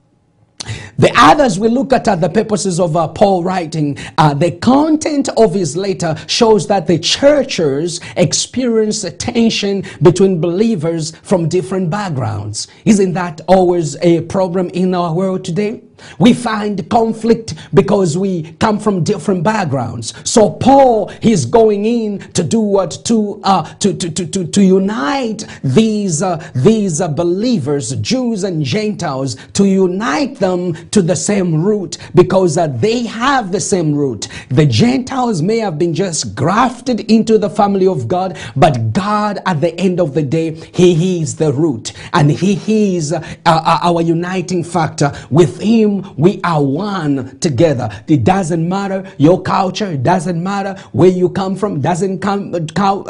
The 0.99 1.13
others 1.17 1.59
we 1.59 1.69
look 1.69 1.93
at 1.93 2.09
are 2.09 2.17
the 2.17 2.29
purposes 2.29 2.79
of 2.81 2.97
uh, 2.97 3.09
Paul 3.09 3.43
writing. 3.43 3.99
Uh, 4.19 4.35
the 4.35 4.53
content 4.53 5.29
of 5.37 5.55
his 5.55 5.77
letter 5.77 6.17
shows 6.27 6.67
that 6.69 6.87
the 6.87 6.99
churches 6.99 8.01
experience 8.17 9.05
a 9.05 9.11
tension 9.11 9.85
between 10.03 10.41
believers 10.41 11.13
from 11.23 11.49
different 11.49 11.91
backgrounds. 11.91 12.69
Isn't 12.85 13.13
that 13.15 13.41
always 13.47 13.97
a 14.03 14.23
problem 14.23 14.69
in 14.71 14.95
our 14.95 15.13
world 15.15 15.45
today? 15.45 15.83
We 16.19 16.33
find 16.35 16.89
conflict 16.91 17.55
because 17.73 18.19
we 18.19 18.53
come 18.55 18.79
from 18.79 19.05
different 19.05 19.43
backgrounds. 19.43 20.13
So 20.29 20.51
Paul 20.51 21.11
is 21.23 21.47
going 21.47 21.85
in 21.85 22.19
to 22.33 22.43
do 22.43 22.61
what 22.61 22.99
to 23.07 23.41
uh, 23.45 23.73
to, 23.77 23.95
to, 23.95 24.11
to, 24.11 24.27
to, 24.27 24.47
to 24.47 24.63
unite 24.63 25.47
these 25.63 26.23
uh, 26.23 26.51
these 26.55 27.01
uh, 27.01 27.09
believers, 27.09 27.95
Jews 27.97 28.45
and 28.45 28.65
Gentiles, 28.65 29.37
to 29.55 29.65
unite 29.67 30.37
them 30.37 30.75
to 30.93 31.03
the 31.03 31.17
same 31.17 31.63
root 31.63 31.99
because 32.15 32.59
uh, 32.59 32.67
they 32.67 33.05
have 33.05 33.53
the 33.53 33.61
same 33.61 33.95
root. 33.95 34.29
The 34.49 34.67
Gentiles 34.67 35.43
may 35.43 35.59
have 35.59 35.79
been 35.79 35.95
just 35.95 36.35
grafted 36.35 37.01
into 37.11 37.39
the 37.39 37.51
family 37.51 37.87
of 37.87 38.09
God, 38.09 38.39
but 38.57 38.93
God, 38.93 39.41
at 39.47 39.61
the 39.61 39.75
end 39.79 40.01
of 40.01 40.15
the 40.15 40.23
day, 40.23 40.55
He 40.73 41.23
is 41.23 41.37
the 41.37 41.53
root 41.53 41.93
and 42.13 42.31
He 42.31 42.97
is 42.97 43.13
uh, 43.13 43.21
uh, 43.47 43.79
our 43.83 44.01
uniting 44.03 44.65
factor. 44.65 45.13
With 45.31 45.61
Him, 45.61 46.15
we 46.17 46.41
are 46.43 46.63
one 46.63 47.39
together. 47.39 47.89
It 48.09 48.25
doesn't 48.25 48.69
matter 48.69 49.11
your 49.19 49.43
culture. 49.43 49.91
It 49.93 50.03
doesn't 50.03 50.43
matter 50.43 50.75
where 50.93 51.11
you 51.11 51.29
come 51.31 51.57
from. 51.57 51.77
It 51.77 51.83
doesn't 51.83 52.21
come, 52.21 52.55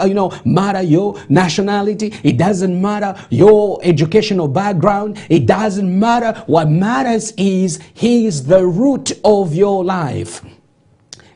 you 0.06 0.14
know, 0.14 0.32
matter 0.44 0.82
your 0.82 1.20
nationality. 1.28 2.12
It 2.22 2.36
doesn't 2.36 2.80
matter 2.80 3.14
your 3.30 3.80
educational 3.82 4.48
background. 4.48 5.18
It 5.28 5.46
doesn't 5.46 5.98
matter. 5.98 6.32
What 6.46 6.68
matters 6.70 7.32
is 7.36 7.63
He 7.92 8.26
is 8.26 8.46
the 8.46 8.66
root 8.66 9.12
of 9.24 9.54
your 9.54 9.84
life. 9.84 10.44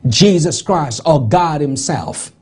Jesus 0.06 0.62
Christ 0.62 1.00
or 1.04 1.28
God 1.28 1.60
Himself. 1.60 2.32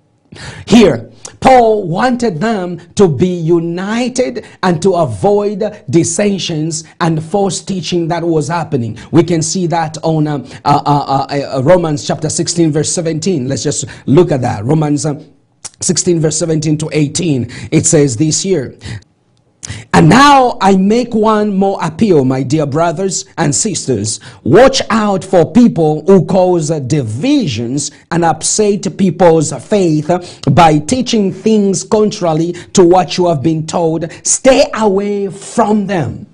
Here, 0.67 1.11
Paul 1.41 1.87
wanted 1.89 2.41
them 2.41 2.81
to 2.95 3.09
be 3.09 3.29
united 3.29 4.45
and 4.63 4.83
to 4.83 4.95
avoid 4.95 5.85
dissensions 5.89 6.85
and 7.01 7.23
false 7.23 7.63
teaching 7.63 8.09
that 8.09 8.23
was 8.23 8.49
happening. 8.49 8.99
We 9.11 9.23
can 9.23 9.43
see 9.43 9.67
that 9.69 9.97
on 10.03 10.27
uh, 10.27 10.47
uh, 10.65 10.83
uh, 10.85 11.27
uh 11.57 11.63
Romans 11.63 12.07
chapter 12.07 12.29
16, 12.29 12.73
verse 12.73 12.93
17. 12.93 13.49
Let's 13.49 13.63
just 13.63 13.87
look 14.07 14.31
at 14.33 14.43
that. 14.43 14.65
Romans 14.65 15.07
uh, 15.07 15.23
16, 15.81 16.21
verse 16.21 16.39
17 16.39 16.79
to 16.79 16.91
18. 16.93 17.51
It 17.71 17.87
says 17.87 18.17
this 18.17 18.43
here 18.43 18.77
and 19.93 20.09
now 20.09 20.59
I 20.61 20.77
make 20.77 21.15
one 21.15 21.55
more 21.57 21.79
appeal, 21.83 22.25
my 22.25 22.43
dear 22.43 22.67
brothers 22.67 23.25
and 23.39 23.55
sisters. 23.55 24.21
Watch 24.45 24.83
out 24.91 25.25
for 25.25 25.53
people 25.53 26.05
who 26.07 26.27
cause 26.27 26.69
divisions 26.81 27.91
and 28.11 28.25
upset 28.25 28.97
people's 28.97 29.53
faith 29.67 30.11
by 30.51 30.79
teaching 30.79 31.33
things 31.33 31.85
contrary 31.85 32.53
to 32.75 32.85
what 32.85 33.17
you 33.17 33.29
have 33.29 33.43
been 33.43 33.67
told. 33.67 34.11
Stay 34.23 34.67
away 34.75 35.29
from 35.29 35.87
them. 35.87 36.27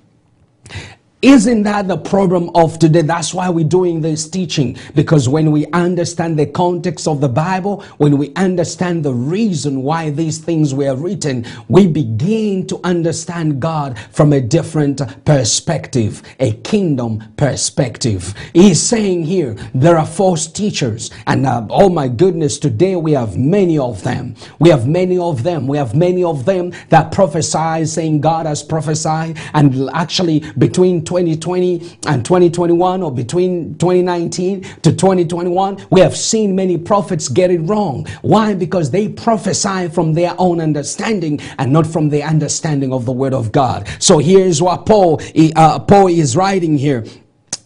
Isn't 1.23 1.62
that 1.62 1.87
the 1.87 1.99
problem 1.99 2.50
of 2.57 2.81
today? 2.81 3.02
That's 3.02 3.33
why 3.33 3.49
we're 3.49 3.64
doing 3.64 4.00
this 4.00 4.29
teaching. 4.29 4.76
Because 4.97 5.29
when 5.29 5.52
we 5.52 5.66
understand 5.68 6.37
the 6.37 6.46
context 6.46 7.07
of 7.07 7.20
the 7.20 7.29
Bible, 7.29 7.83
when 7.99 8.18
we 8.18 8.33
understand 8.35 9.05
the 9.05 9.14
reason 9.14 9.83
why 9.85 10.11
these 10.11 10.38
things 10.38 10.75
were 10.75 10.96
written, 10.96 11.46
we 11.68 11.87
begin 11.87 12.66
to 12.66 12.81
understand 12.83 13.61
God 13.62 14.01
from 14.11 14.33
a 14.33 14.40
different 14.40 15.01
perspective, 15.25 16.23
a 16.40 16.55
kingdom 16.55 17.23
perspective. 17.37 18.35
He's 18.53 18.83
saying 18.83 19.25
here, 19.25 19.55
there 19.75 19.99
are 19.99 20.07
false 20.07 20.49
teachers. 20.49 21.12
And 21.29 21.46
uh, 21.46 21.68
oh 21.70 21.88
my 21.88 22.09
goodness, 22.09 22.59
today 22.59 22.96
we 22.96 23.12
have 23.12 23.37
many 23.38 23.79
of 23.79 24.03
them. 24.03 24.35
We 24.59 24.70
have 24.70 24.88
many 24.88 25.18
of 25.18 25.44
them. 25.44 25.68
We 25.68 25.79
have 25.79 25.94
many 25.94 26.25
of 26.25 26.46
them 26.46 26.73
that 26.88 27.12
prophesy 27.12 27.87
saying 27.87 28.23
God 28.23 28.46
has 28.46 28.64
prophesied. 28.64 29.38
And 29.55 29.88
actually, 29.94 30.40
between 30.59 31.05
2020 31.12 31.98
and 32.07 32.25
2021 32.25 33.03
or 33.03 33.12
between 33.12 33.77
2019 33.77 34.62
to 34.62 34.92
2021, 34.92 35.87
we 35.90 36.01
have 36.01 36.16
seen 36.16 36.57
many 36.57 36.79
prophets 36.79 37.29
get 37.29 37.51
it 37.51 37.59
wrong. 37.59 38.07
Why? 38.22 38.55
Because 38.55 38.90
they 38.90 39.11
prophesy 39.11 39.88
from 39.88 40.14
their 40.14 40.35
own 40.38 40.59
understanding 40.59 41.38
and 41.59 41.70
not 41.70 41.87
from 41.87 42.09
the 42.09 42.22
understanding 42.22 42.94
of 42.94 43.05
the 43.05 43.12
word 43.12 43.35
of 43.35 43.53
God. 43.53 43.87
So 43.98 44.16
here's 44.16 44.62
what 44.62 44.87
Paul, 44.87 45.20
uh, 45.55 45.81
Paul 45.81 46.07
is 46.07 46.35
writing 46.35 46.79
here. 46.79 47.05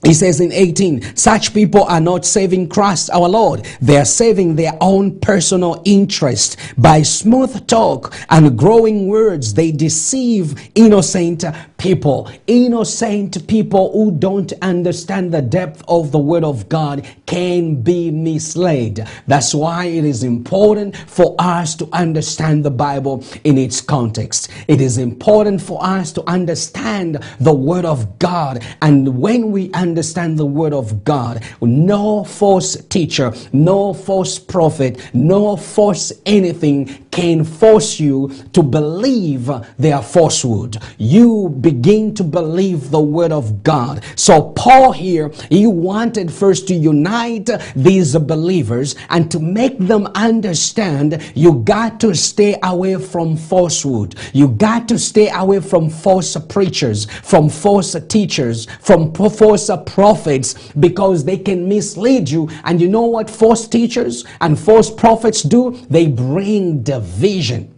He 0.04 0.14
says 0.14 0.40
in 0.40 0.52
18, 0.52 1.16
such 1.16 1.52
people 1.52 1.82
are 1.84 2.00
not 2.00 2.24
saving 2.24 2.68
Christ 2.68 3.10
our 3.10 3.28
Lord. 3.28 3.66
They 3.80 3.96
are 3.96 4.04
saving 4.04 4.54
their 4.54 4.72
own 4.80 5.18
personal 5.18 5.82
interest. 5.84 6.58
By 6.78 7.02
smooth 7.02 7.66
talk 7.66 8.14
and 8.30 8.56
growing 8.56 9.08
words, 9.08 9.54
they 9.54 9.72
deceive 9.72 10.70
innocent 10.76 11.44
people. 11.78 12.30
Innocent 12.46 13.46
people 13.48 13.92
who 13.92 14.12
don't 14.12 14.52
understand 14.62 15.32
the 15.32 15.42
depth 15.42 15.82
of 15.88 16.12
the 16.12 16.18
Word 16.18 16.44
of 16.44 16.68
God 16.68 17.04
can 17.26 17.82
be 17.82 18.10
misled. 18.10 19.08
That's 19.26 19.54
why 19.54 19.86
it 19.86 20.04
is 20.04 20.22
important 20.22 20.96
for 20.96 21.34
us 21.38 21.74
to 21.76 21.88
understand 21.92 22.64
the 22.64 22.70
Bible 22.70 23.24
in 23.42 23.58
its 23.58 23.80
context. 23.80 24.50
It 24.68 24.80
is 24.80 24.98
important 24.98 25.60
for 25.60 25.82
us 25.84 26.12
to 26.12 26.22
understand 26.28 27.24
the 27.40 27.54
Word 27.54 27.84
of 27.84 28.18
God. 28.20 28.64
And 28.82 29.18
when 29.18 29.50
we 29.50 29.72
understand 29.72 29.95
the 29.96 30.46
Word 30.46 30.72
of 30.72 31.04
God, 31.04 31.42
no 31.60 32.24
false 32.24 32.76
teacher, 32.86 33.32
no 33.52 33.92
false 33.92 34.38
prophet, 34.38 35.10
no 35.14 35.56
false 35.56 36.12
anything 36.24 37.06
can 37.16 37.44
force 37.44 37.98
you 37.98 38.30
to 38.52 38.62
believe 38.62 39.50
their 39.78 40.02
falsehood. 40.02 40.76
You 40.98 41.48
begin 41.48 42.14
to 42.16 42.22
believe 42.22 42.90
the 42.90 43.00
word 43.00 43.32
of 43.32 43.62
God. 43.62 44.04
So 44.16 44.50
Paul 44.50 44.92
here, 44.92 45.32
he 45.48 45.66
wanted 45.66 46.30
first 46.30 46.68
to 46.68 46.74
unite 46.74 47.48
these 47.74 48.14
believers 48.18 48.96
and 49.08 49.30
to 49.30 49.40
make 49.40 49.78
them 49.78 50.08
understand 50.14 51.22
you 51.34 51.54
got 51.64 52.00
to 52.00 52.14
stay 52.14 52.58
away 52.62 52.96
from 52.96 53.38
falsehood. 53.38 54.14
You 54.34 54.48
got 54.48 54.86
to 54.88 54.98
stay 54.98 55.30
away 55.30 55.60
from 55.60 55.88
false 55.88 56.36
preachers, 56.48 57.06
from 57.06 57.48
false 57.48 57.96
teachers, 58.08 58.66
from 58.82 59.14
false 59.14 59.70
prophets 59.78 60.54
because 60.72 61.24
they 61.24 61.38
can 61.38 61.68
mislead 61.68 62.28
you. 62.28 62.48
And 62.64 62.80
you 62.80 62.88
know 62.88 63.06
what 63.06 63.30
false 63.30 63.68
teachers 63.68 64.24
and 64.40 64.58
false 64.58 64.90
prophets 64.90 65.42
do? 65.42 65.72
They 65.90 66.06
bring 66.06 66.82
division. 66.82 67.75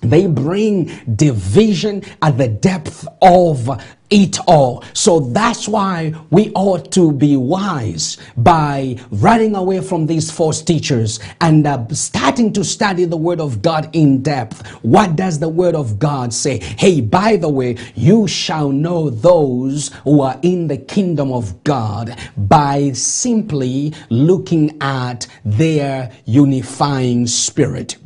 They 0.00 0.26
bring 0.26 0.90
division 1.16 2.02
at 2.22 2.38
the 2.38 2.48
depth 2.48 3.06
of 3.22 3.68
it 4.10 4.38
all. 4.46 4.84
So 4.92 5.20
that's 5.20 5.66
why 5.66 6.14
we 6.30 6.52
ought 6.54 6.92
to 6.92 7.12
be 7.12 7.36
wise 7.36 8.18
by 8.36 8.98
running 9.10 9.56
away 9.56 9.80
from 9.80 10.06
these 10.06 10.30
false 10.30 10.62
teachers 10.62 11.18
and 11.40 11.66
uh, 11.66 11.86
starting 11.90 12.52
to 12.52 12.64
study 12.64 13.04
the 13.04 13.16
Word 13.16 13.40
of 13.40 13.62
God 13.62 13.90
in 13.94 14.22
depth. 14.22 14.66
What 14.82 15.16
does 15.16 15.38
the 15.38 15.48
Word 15.48 15.74
of 15.74 15.98
God 15.98 16.32
say? 16.32 16.58
Hey, 16.58 17.00
by 17.00 17.36
the 17.36 17.48
way, 17.48 17.76
you 17.94 18.28
shall 18.28 18.70
know 18.70 19.10
those 19.10 19.90
who 20.04 20.20
are 20.20 20.38
in 20.42 20.68
the 20.68 20.78
kingdom 20.78 21.32
of 21.32 21.64
God 21.64 22.16
by 22.36 22.92
simply 22.92 23.92
looking 24.08 24.80
at 24.80 25.26
their 25.44 26.12
unifying 26.26 27.26
spirit. 27.26 27.96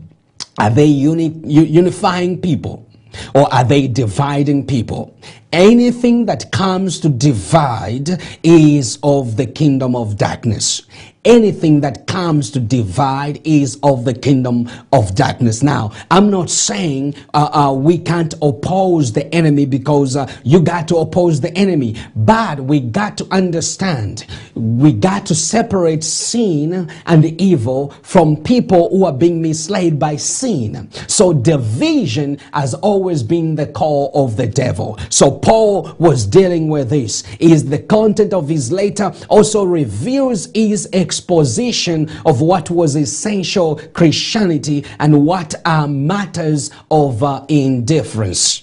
Are 0.59 0.71
they 0.71 0.87
uni- 0.87 1.35
unifying 1.45 2.41
people? 2.41 2.87
Or 3.35 3.53
are 3.53 3.65
they 3.65 3.89
dividing 3.89 4.67
people? 4.67 5.17
Anything 5.53 6.27
that 6.27 6.53
comes 6.53 7.01
to 7.01 7.09
divide 7.09 8.23
is 8.43 8.99
of 9.03 9.37
the 9.37 9.47
kingdom 9.47 9.97
of 9.97 10.17
darkness 10.17 10.83
anything 11.25 11.81
that 11.81 12.07
comes 12.07 12.51
to 12.51 12.61
divide 12.61 13.41
is 13.45 13.79
of 13.83 14.05
the 14.05 14.15
kingdom 14.15 14.69
of 14.93 15.15
darkness. 15.15 15.63
Now, 15.63 15.93
I'm 16.11 16.31
not 16.31 16.49
saying 16.49 17.15
uh, 17.35 17.51
uh, 17.53 17.73
we 17.75 17.99
can't 17.99 18.33
oppose 18.41 19.13
the 19.13 19.33
enemy 19.35 19.67
because 19.67 20.17
uh, 20.17 20.33
you 20.45 20.61
got 20.61 20.89
to 20.89 20.97
oppose 20.97 21.41
the 21.41 21.55
enemy, 21.57 21.97
but 22.17 22.61
we 22.61 22.81
got 22.81 23.19
to 23.19 23.27
understand, 23.31 24.27
we 24.55 24.93
got 24.93 25.27
to 25.27 25.35
separate 25.35 26.03
sin 26.03 26.91
and 27.07 27.41
evil 27.41 27.91
from 28.03 28.43
people 28.43 28.89
who 28.91 29.05
are 29.05 29.13
being 29.13 29.43
misled 29.43 29.99
by 29.99 30.17
sin. 30.17 30.91
So, 31.07 31.35
division 31.35 32.39
has 32.55 32.73
always 32.75 33.23
been 33.23 33.57
the 33.57 33.67
call 33.67 34.11
of 34.15 34.37
the 34.37 34.47
devil. 34.47 34.99
So, 35.11 35.31
Paul 35.31 35.95
was 35.99 36.27
dealing 36.27 36.69
with 36.69 36.89
this. 36.89 37.25
Is 37.39 37.69
the 37.69 37.79
content 37.79 38.33
of 38.33 38.49
his 38.49 38.73
letter 38.73 39.13
also 39.29 39.65
reveals 39.65 40.49
his 40.55 40.89
exposition 41.11 42.09
of 42.25 42.41
what 42.41 42.71
was 42.71 42.95
essential 42.95 43.81
Christianity 43.95 44.85
and 45.01 45.27
what 45.27 45.57
are 45.65 45.89
matters 45.89 46.71
of 46.89 47.25
uh, 47.25 47.45
indifference. 47.49 48.63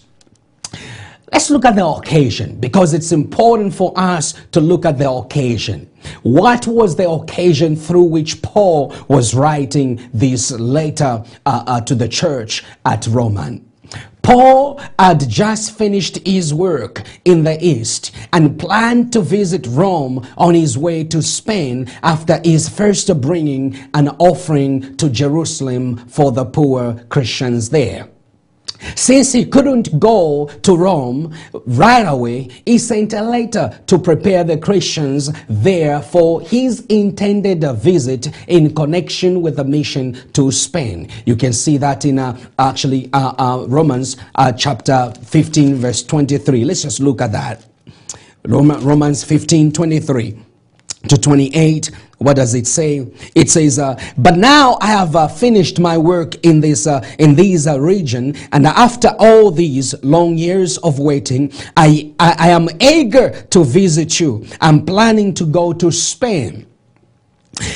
Let's 1.34 1.50
look 1.50 1.66
at 1.66 1.76
the 1.76 1.86
occasion 1.86 2.58
because 2.58 2.94
it's 2.94 3.12
important 3.12 3.74
for 3.74 3.92
us 3.98 4.34
to 4.54 4.62
look 4.62 4.86
at 4.86 4.98
the 4.98 5.12
occasion. 5.12 5.90
What 6.24 6.68
was 6.68 6.96
the 6.96 7.10
occasion 7.10 7.76
through 7.76 8.06
which 8.06 8.42
Paul 8.42 8.96
was 9.10 9.36
writing 9.36 10.10
this 10.14 10.52
letter 10.52 11.26
uh, 11.46 11.64
uh, 11.68 11.82
to 11.82 11.96
the 11.96 12.08
church 12.08 12.64
at 12.86 13.08
Roman? 13.08 13.67
Paul 14.28 14.82
had 15.00 15.30
just 15.30 15.78
finished 15.78 16.20
his 16.28 16.54
work 16.54 17.04
in 17.24 17.46
the 17.46 17.58
East 17.66 18.12
and 18.34 18.60
planned 18.60 19.14
to 19.14 19.22
visit 19.22 19.66
Rome 19.66 20.28
on 20.38 20.54
his 20.54 20.78
way 20.78 21.06
to 21.06 21.22
Spain 21.22 21.88
after 22.04 22.42
his 22.44 22.68
first 22.68 23.22
bringing 23.22 23.78
an 23.94 24.10
offering 24.20 24.98
to 24.98 25.10
Jerusalem 25.10 26.10
for 26.10 26.34
the 26.34 26.44
poor 26.44 26.96
Christians 27.08 27.70
there. 27.70 28.10
Since 28.96 29.34
he 29.34 29.46
couldn't 29.46 30.00
go 30.00 30.48
to 30.64 30.78
Rome 30.78 31.34
right 31.66 32.04
away, 32.04 32.50
he 32.66 32.78
sent 32.78 33.14
a 33.14 33.22
letter 33.22 33.80
to 33.88 33.98
prepare 33.98 34.44
the 34.44 34.58
Christians 34.58 35.30
there 35.48 36.02
for 36.02 36.42
his 36.42 36.86
intended 36.88 37.64
visit 37.78 38.30
in 38.48 38.74
connection 38.74 39.42
with 39.42 39.56
the 39.56 39.64
mission 39.64 40.14
to 40.34 40.52
Spain. 40.52 41.10
You 41.26 41.36
can 41.36 41.54
see 41.54 41.78
that 41.78 42.06
in 42.06 42.20
uh, 42.20 42.40
actually 42.60 43.10
uh, 43.14 43.34
uh, 43.38 43.66
Romans 43.68 44.18
uh, 44.36 44.52
chapter 44.52 45.14
15, 45.24 45.76
verse 45.76 46.04
23. 46.04 46.66
Let's 46.66 46.84
just 46.84 47.00
look 47.00 47.22
at 47.22 47.32
that. 47.32 47.66
Romans 48.46 49.24
15, 49.24 49.72
23 49.72 50.40
to 51.10 51.18
28 51.18 51.92
what 52.20 52.36
does 52.36 52.56
it 52.56 52.66
say? 52.68 53.08
It 53.36 53.50
says 53.50 53.78
uh, 53.80 54.00
but 54.18 54.38
now 54.38 54.78
i 54.82 54.88
have 54.88 55.16
uh, 55.16 55.28
finished 55.28 55.80
my 55.80 55.98
work 55.98 56.36
in 56.44 56.60
this 56.60 56.88
uh, 56.88 57.06
in 57.20 57.36
this 57.36 57.68
uh, 57.68 57.80
region 57.80 58.36
and 58.52 58.66
after 58.66 59.10
all 59.20 59.52
these 59.52 59.94
long 60.04 60.38
years 60.38 60.78
of 60.80 61.00
waiting 61.00 61.52
I, 61.76 62.14
I 62.20 62.36
i 62.40 62.50
am 62.50 62.70
eager 62.80 63.30
to 63.50 63.64
visit 63.64 64.20
you. 64.20 64.46
I'm 64.62 64.86
planning 64.86 65.34
to 65.36 65.46
go 65.46 65.74
to 65.74 65.92
spain 65.92 66.66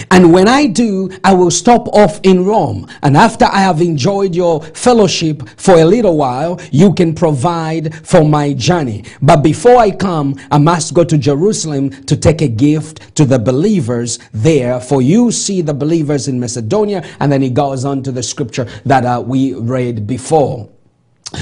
and 0.09 0.33
when 0.33 0.47
I 0.47 0.67
do, 0.67 1.09
I 1.23 1.33
will 1.33 1.51
stop 1.51 1.87
off 1.89 2.19
in 2.23 2.45
Rome. 2.45 2.87
And 3.01 3.17
after 3.17 3.45
I 3.45 3.59
have 3.59 3.81
enjoyed 3.81 4.35
your 4.35 4.61
fellowship 4.61 5.47
for 5.57 5.75
a 5.75 5.85
little 5.85 6.17
while, 6.17 6.59
you 6.71 6.93
can 6.93 7.13
provide 7.13 7.95
for 8.05 8.23
my 8.23 8.53
journey. 8.53 9.05
But 9.21 9.37
before 9.37 9.77
I 9.77 9.91
come, 9.91 10.35
I 10.51 10.57
must 10.57 10.93
go 10.93 11.03
to 11.03 11.17
Jerusalem 11.17 11.89
to 12.05 12.17
take 12.17 12.41
a 12.41 12.47
gift 12.47 13.15
to 13.15 13.25
the 13.25 13.39
believers 13.39 14.19
there. 14.33 14.79
For 14.79 15.01
you 15.01 15.31
see 15.31 15.61
the 15.61 15.73
believers 15.73 16.27
in 16.27 16.39
Macedonia. 16.39 17.03
And 17.19 17.31
then 17.31 17.41
he 17.41 17.49
goes 17.49 17.85
on 17.85 18.03
to 18.03 18.11
the 18.11 18.23
scripture 18.23 18.67
that 18.85 19.05
uh, 19.05 19.23
we 19.25 19.53
read 19.53 20.07
before. 20.07 20.70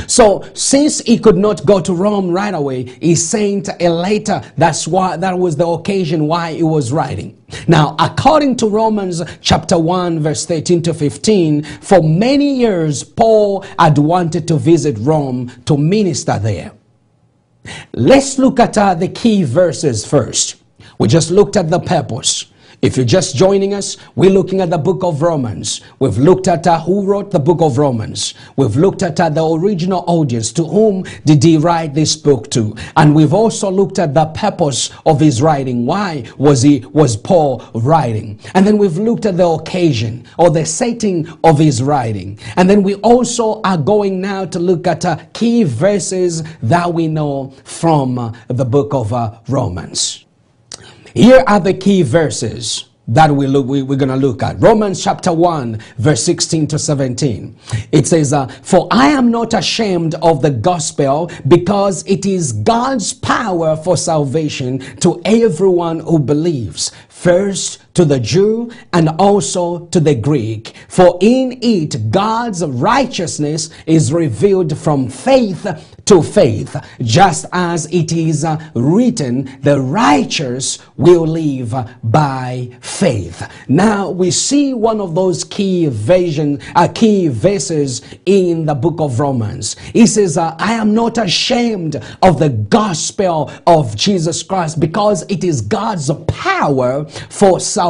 So 0.07 0.47
since 0.53 0.99
he 1.01 1.17
could 1.17 1.37
not 1.37 1.65
go 1.65 1.79
to 1.79 1.93
Rome 1.93 2.29
right 2.29 2.53
away, 2.53 2.83
he 2.83 3.15
sent 3.15 3.69
a 3.79 3.89
letter. 3.89 4.41
That's 4.57 4.87
why 4.87 5.17
that 5.17 5.37
was 5.37 5.55
the 5.55 5.67
occasion 5.67 6.27
why 6.27 6.53
he 6.53 6.63
was 6.63 6.91
writing. 6.91 7.35
Now, 7.67 7.95
according 7.97 8.57
to 8.57 8.67
Romans 8.67 9.21
chapter 9.41 9.79
1 9.79 10.19
verse 10.19 10.45
13 10.45 10.83
to 10.83 10.93
15, 10.93 11.63
for 11.63 12.03
many 12.03 12.57
years 12.59 13.03
Paul 13.03 13.65
had 13.79 13.97
wanted 13.97 14.47
to 14.49 14.57
visit 14.57 14.97
Rome 14.99 15.51
to 15.65 15.77
minister 15.77 16.37
there. 16.37 16.73
Let's 17.93 18.37
look 18.37 18.59
at 18.59 18.77
uh, 18.77 18.93
the 18.93 19.07
key 19.07 19.43
verses 19.43 20.05
first. 20.05 20.55
We 20.97 21.07
just 21.07 21.31
looked 21.31 21.55
at 21.57 21.69
the 21.69 21.79
purpose. 21.79 22.45
If 22.81 22.95
you're 22.95 23.05
just 23.05 23.35
joining 23.35 23.73
us, 23.73 23.97
we're 24.15 24.29
looking 24.29 24.61
at 24.61 24.69
the 24.69 24.77
book 24.77 25.03
of 25.03 25.21
Romans. 25.21 25.81
We've 25.99 26.17
looked 26.17 26.47
at 26.47 26.65
uh, 26.65 26.79
who 26.79 27.05
wrote 27.05 27.29
the 27.29 27.39
book 27.39 27.59
of 27.59 27.77
Romans. 27.77 28.35
We've 28.55 28.77
looked 28.77 29.03
at 29.03 29.19
uh, 29.19 29.27
the 29.27 29.45
original 29.45 30.05
audience. 30.07 30.53
To 30.53 30.63
whom 30.63 31.03
did 31.25 31.43
he 31.43 31.57
write 31.57 31.93
this 31.93 32.15
book 32.15 32.49
to? 32.51 32.73
And 32.95 33.13
we've 33.13 33.33
also 33.33 33.69
looked 33.69 33.99
at 33.99 34.13
the 34.13 34.27
purpose 34.27 34.91
of 35.05 35.19
his 35.19 35.41
writing. 35.41 35.85
Why 35.85 36.23
was 36.37 36.61
he, 36.61 36.79
was 36.93 37.17
Paul 37.17 37.69
writing? 37.73 38.39
And 38.53 38.65
then 38.65 38.77
we've 38.77 38.97
looked 38.97 39.25
at 39.25 39.35
the 39.35 39.47
occasion 39.47 40.25
or 40.37 40.49
the 40.49 40.65
setting 40.65 41.27
of 41.43 41.59
his 41.59 41.83
writing. 41.83 42.39
And 42.55 42.69
then 42.69 42.81
we 42.81 42.95
also 42.95 43.59
are 43.63 43.77
going 43.77 44.21
now 44.21 44.45
to 44.45 44.59
look 44.59 44.87
at 44.87 45.03
uh, 45.03 45.17
key 45.33 45.63
verses 45.63 46.43
that 46.61 46.93
we 46.93 47.09
know 47.09 47.53
from 47.65 48.17
uh, 48.17 48.33
the 48.47 48.65
book 48.65 48.93
of 48.93 49.11
uh, 49.11 49.37
Romans. 49.49 50.23
Here 51.13 51.43
are 51.47 51.59
the 51.59 51.73
key 51.73 52.03
verses 52.03 52.85
that 53.09 53.31
we 53.31 53.47
look, 53.47 53.65
we, 53.65 53.81
are 53.81 53.95
going 53.95 54.09
to 54.09 54.15
look 54.15 54.43
at. 54.43 54.61
Romans 54.61 55.03
chapter 55.03 55.33
1, 55.33 55.79
verse 55.97 56.23
16 56.23 56.67
to 56.67 56.79
17. 56.79 57.57
It 57.91 58.07
says, 58.07 58.33
uh, 58.33 58.47
For 58.47 58.87
I 58.91 59.07
am 59.07 59.31
not 59.31 59.53
ashamed 59.55 60.15
of 60.15 60.41
the 60.41 60.51
gospel 60.51 61.31
because 61.47 62.05
it 62.05 62.25
is 62.25 62.53
God's 62.53 63.11
power 63.13 63.75
for 63.75 63.97
salvation 63.97 64.79
to 64.97 65.19
everyone 65.25 66.01
who 66.01 66.19
believes. 66.19 66.91
First 67.07 67.79
to 67.99 68.05
the 68.05 68.17
Jew 68.17 68.71
and 68.93 69.09
also 69.19 69.87
to 69.87 69.99
the 69.99 70.15
Greek. 70.15 70.73
For 70.87 71.17
in 71.19 71.59
it 71.61 72.11
God's 72.11 72.65
righteousness 72.65 73.71
is 73.85 74.13
revealed 74.13 74.77
from 74.77 75.09
faith 75.09 75.67
to 76.05 76.23
faith, 76.23 76.75
just 77.01 77.45
as 77.51 77.85
it 77.93 78.11
is 78.11 78.43
uh, 78.43 78.57
written, 78.73 79.59
the 79.61 79.79
righteous 79.79 80.79
will 80.97 81.27
live 81.27 81.75
by 82.01 82.75
faith. 82.81 83.47
Now 83.67 84.09
we 84.09 84.31
see 84.31 84.73
one 84.73 85.01
of 85.01 85.13
those 85.13 85.43
key 85.43 85.85
vision, 85.85 86.61
uh, 86.75 86.87
key 86.87 87.27
verses 87.27 88.01
in 88.25 88.65
the 88.65 88.73
book 88.73 88.99
of 88.99 89.19
Romans. 89.19 89.77
He 89.77 90.07
says, 90.07 90.35
uh, 90.35 90.55
I 90.57 90.73
am 90.73 90.95
not 90.95 91.19
ashamed 91.19 92.03
of 92.23 92.39
the 92.39 92.49
gospel 92.49 93.51
of 93.67 93.95
Jesus 93.95 94.41
Christ 94.41 94.79
because 94.79 95.23
it 95.29 95.43
is 95.43 95.61
God's 95.61 96.09
power 96.27 97.05
for 97.05 97.59
salvation. 97.59 97.88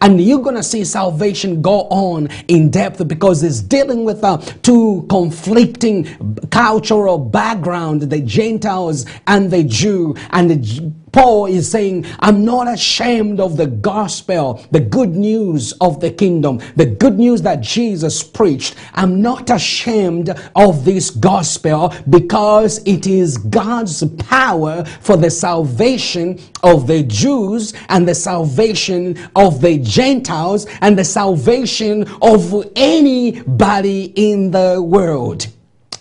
And 0.00 0.20
you're 0.20 0.42
going 0.42 0.56
to 0.56 0.62
see 0.62 0.84
salvation 0.84 1.62
go 1.62 1.82
on 1.88 2.28
in 2.48 2.70
depth 2.70 3.06
because 3.06 3.42
it's 3.42 3.60
dealing 3.60 4.04
with 4.04 4.22
uh, 4.24 4.38
two 4.62 5.06
conflicting 5.08 6.04
cultural 6.50 7.18
background, 7.18 8.02
the 8.02 8.20
Gentiles 8.20 9.06
and 9.26 9.50
the 9.50 9.64
Jew, 9.64 10.14
and 10.30 10.50
the 10.50 10.92
Paul 11.14 11.46
is 11.46 11.70
saying, 11.70 12.06
I'm 12.18 12.44
not 12.44 12.66
ashamed 12.66 13.38
of 13.38 13.56
the 13.56 13.68
gospel, 13.68 14.60
the 14.72 14.80
good 14.80 15.10
news 15.10 15.72
of 15.80 16.00
the 16.00 16.10
kingdom, 16.10 16.60
the 16.74 16.86
good 16.86 17.20
news 17.20 17.40
that 17.42 17.60
Jesus 17.60 18.24
preached. 18.24 18.74
I'm 18.94 19.22
not 19.22 19.48
ashamed 19.48 20.30
of 20.56 20.84
this 20.84 21.10
gospel 21.10 21.94
because 22.10 22.82
it 22.84 23.06
is 23.06 23.38
God's 23.38 24.02
power 24.18 24.84
for 24.84 25.16
the 25.16 25.30
salvation 25.30 26.40
of 26.64 26.88
the 26.88 27.04
Jews 27.04 27.74
and 27.90 28.08
the 28.08 28.14
salvation 28.16 29.16
of 29.36 29.60
the 29.60 29.78
Gentiles 29.78 30.66
and 30.80 30.98
the 30.98 31.04
salvation 31.04 32.08
of 32.22 32.66
anybody 32.74 34.12
in 34.16 34.50
the 34.50 34.82
world. 34.82 35.46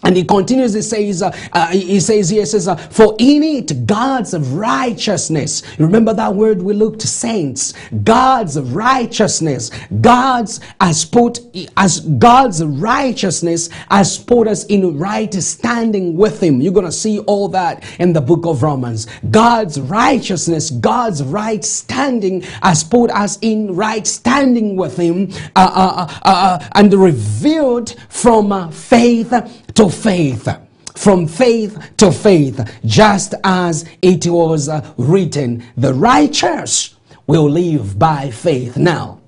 And 0.04 0.18
he 0.18 0.24
continues, 0.24 0.74
he 0.74 0.82
says, 0.82 1.22
uh, 1.22 1.36
uh, 1.52 1.68
he 1.68 2.00
says 2.00 2.30
here, 2.30 2.46
says, 2.46 2.68
uh, 2.68 2.76
for 2.76 3.16
in 3.20 3.44
it 3.44 3.86
God's 3.86 4.34
of 4.34 4.54
righteousness. 4.54 5.64
Remember 5.80 6.14
that 6.14 6.34
word 6.34 6.62
we 6.62 6.74
looked, 6.74 7.02
saints. 7.02 7.74
God's 8.04 8.58
of 8.58 8.76
righteousness. 8.76 9.72
God's 10.02 10.60
has 10.80 11.06
put, 11.06 11.40
as 11.78 12.02
God's 12.02 12.64
righteousness 12.64 13.70
has 13.90 14.18
put 14.18 14.48
us 14.48 14.66
in 14.66 14.98
right 14.98 15.34
standing 15.34 16.18
with 16.18 16.42
him. 16.42 16.62
You're 16.62 16.74
going 16.74 16.86
to 16.86 16.92
see 16.92 17.20
all 17.20 17.48
that 17.50 17.84
in 18.00 18.14
the 18.14 18.22
book 18.22 18.46
of 18.46 18.64
Romans. 18.64 19.08
God's 19.32 19.80
righteousness, 19.80 20.70
God's 20.70 21.24
right 21.24 21.64
standing 21.64 22.42
has 22.62 22.84
put 22.84 23.12
us 23.12 23.38
in 23.42 23.76
right 23.76 24.06
standing 24.06 24.76
with 24.76 24.98
him 24.98 25.32
uh, 25.56 25.72
uh, 25.74 26.20
uh, 26.24 26.68
and 26.74 26.94
revealed 26.94 27.96
from 28.10 28.72
faith 28.72 29.34
to 29.76 29.90
faith 29.90 30.48
from 30.96 31.28
faith 31.28 31.92
to 31.98 32.12
faith, 32.12 32.80
just 32.86 33.34
as 33.44 33.86
it 34.02 34.26
was 34.28 34.70
written, 34.98 35.64
the 35.76 35.94
righteous 35.94 36.96
will 37.28 37.50
live 37.50 37.98
by 37.98 38.30
faith. 38.30 38.78
Now, 38.78 39.20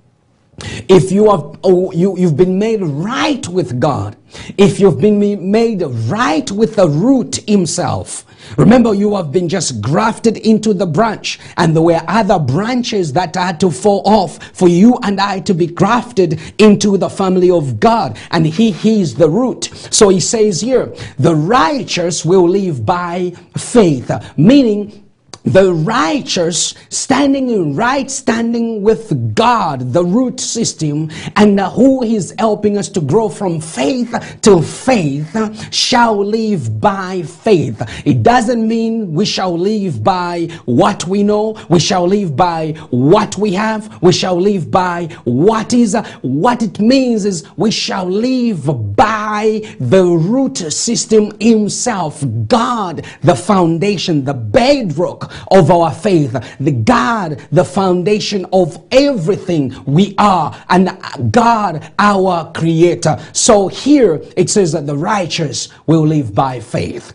if 0.87 1.11
you 1.11 1.29
have 1.31 1.59
oh, 1.63 1.91
you, 1.91 2.17
you've 2.17 2.37
been 2.37 2.57
made 2.57 2.81
right 2.81 3.45
with 3.47 3.79
God, 3.79 4.15
if 4.57 4.79
you've 4.79 5.01
been 5.01 5.51
made 5.51 5.81
right 5.81 6.49
with 6.51 6.75
the 6.75 6.87
root 6.87 7.37
himself, 7.47 8.25
remember 8.57 8.93
you 8.93 9.15
have 9.15 9.31
been 9.31 9.49
just 9.49 9.81
grafted 9.81 10.37
into 10.37 10.73
the 10.73 10.85
branch 10.85 11.39
and 11.57 11.75
there 11.75 11.83
were 11.83 12.01
other 12.07 12.39
branches 12.39 13.13
that 13.13 13.35
had 13.35 13.59
to 13.59 13.71
fall 13.71 14.01
off 14.05 14.43
for 14.53 14.67
you 14.67 14.97
and 15.03 15.19
I 15.19 15.39
to 15.41 15.53
be 15.53 15.67
grafted 15.67 16.39
into 16.57 16.97
the 16.97 17.09
family 17.09 17.51
of 17.51 17.79
God 17.79 18.17
and 18.31 18.45
he, 18.45 18.71
is 19.01 19.15
the 19.15 19.29
root. 19.29 19.65
So 19.89 20.09
he 20.09 20.19
says 20.19 20.61
here, 20.61 20.93
the 21.17 21.35
righteous 21.35 22.25
will 22.25 22.47
live 22.47 22.85
by 22.85 23.33
faith, 23.57 24.11
meaning 24.37 25.04
the 25.45 25.73
righteous 25.73 26.73
standing 26.89 27.49
in 27.49 27.75
right 27.75 28.09
standing 28.09 28.81
with 28.81 29.35
God, 29.35 29.93
the 29.93 30.03
root 30.03 30.39
system, 30.39 31.09
and 31.35 31.59
who 31.59 32.03
is 32.03 32.33
helping 32.39 32.77
us 32.77 32.89
to 32.89 33.01
grow 33.01 33.29
from 33.29 33.61
faith 33.61 34.39
to 34.41 34.61
faith, 34.61 35.73
shall 35.73 36.17
live 36.17 36.81
by 36.81 37.21
faith. 37.21 37.81
It 38.05 38.23
doesn't 38.23 38.67
mean 38.67 39.13
we 39.13 39.25
shall 39.25 39.57
live 39.57 40.03
by 40.03 40.47
what 40.65 41.05
we 41.07 41.23
know, 41.23 41.57
we 41.69 41.79
shall 41.79 42.07
live 42.07 42.35
by 42.35 42.71
what 42.89 43.37
we 43.37 43.53
have, 43.53 44.01
we 44.01 44.13
shall 44.13 44.39
live 44.39 44.71
by 44.71 45.05
what 45.23 45.73
is. 45.73 45.95
What 46.21 46.63
it 46.63 46.79
means 46.79 47.25
is 47.25 47.45
we 47.55 47.71
shall 47.71 48.05
live 48.05 48.95
by 48.95 49.61
the 49.79 50.03
root 50.03 50.57
system 50.57 51.31
Himself, 51.39 52.23
God, 52.47 53.05
the 53.21 53.35
foundation, 53.35 54.25
the 54.25 54.33
bedrock 54.33 55.31
of 55.51 55.71
our 55.71 55.91
faith, 55.93 56.33
the 56.59 56.71
God, 56.71 57.45
the 57.51 57.65
foundation 57.65 58.45
of 58.51 58.83
everything 58.91 59.75
we 59.85 60.15
are, 60.17 60.55
and 60.69 60.97
God, 61.31 61.91
our 61.99 62.51
creator. 62.53 63.17
So 63.33 63.67
here 63.67 64.21
it 64.35 64.49
says 64.49 64.71
that 64.73 64.85
the 64.85 64.97
righteous 64.97 65.69
will 65.85 66.05
live 66.05 66.33
by 66.33 66.59
faith. 66.59 67.13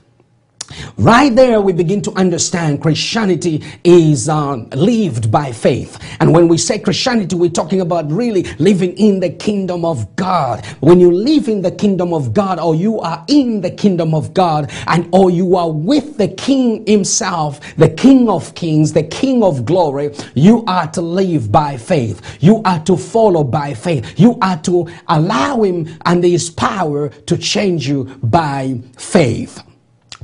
Right 0.96 1.34
there, 1.34 1.60
we 1.60 1.72
begin 1.72 2.02
to 2.02 2.12
understand 2.12 2.82
Christianity 2.82 3.62
is 3.84 4.28
um, 4.28 4.68
lived 4.70 5.30
by 5.30 5.52
faith. 5.52 5.98
And 6.20 6.32
when 6.32 6.48
we 6.48 6.58
say 6.58 6.78
Christianity, 6.78 7.36
we're 7.36 7.50
talking 7.50 7.80
about 7.80 8.10
really 8.10 8.44
living 8.58 8.96
in 8.98 9.20
the 9.20 9.30
kingdom 9.30 9.84
of 9.84 10.14
God. 10.16 10.64
When 10.80 11.00
you 11.00 11.10
live 11.10 11.48
in 11.48 11.62
the 11.62 11.70
kingdom 11.70 12.12
of 12.12 12.34
God, 12.34 12.58
or 12.58 12.74
you 12.74 13.00
are 13.00 13.24
in 13.28 13.60
the 13.60 13.70
kingdom 13.70 14.14
of 14.14 14.34
God, 14.34 14.70
and 14.86 15.08
or 15.12 15.30
you 15.30 15.56
are 15.56 15.70
with 15.70 16.18
the 16.18 16.28
King 16.28 16.86
Himself, 16.86 17.60
the 17.76 17.88
King 17.88 18.28
of 18.28 18.54
Kings, 18.54 18.92
the 18.92 19.04
King 19.04 19.42
of 19.42 19.64
Glory, 19.64 20.14
you 20.34 20.64
are 20.66 20.86
to 20.88 21.00
live 21.00 21.50
by 21.50 21.76
faith. 21.76 22.38
You 22.40 22.62
are 22.64 22.80
to 22.84 22.96
follow 22.96 23.44
by 23.44 23.74
faith. 23.74 24.18
You 24.18 24.38
are 24.42 24.58
to 24.62 24.88
allow 25.08 25.62
Him 25.62 25.88
and 26.04 26.22
His 26.22 26.50
power 26.50 27.08
to 27.08 27.36
change 27.38 27.88
you 27.88 28.04
by 28.22 28.80
faith. 28.98 29.62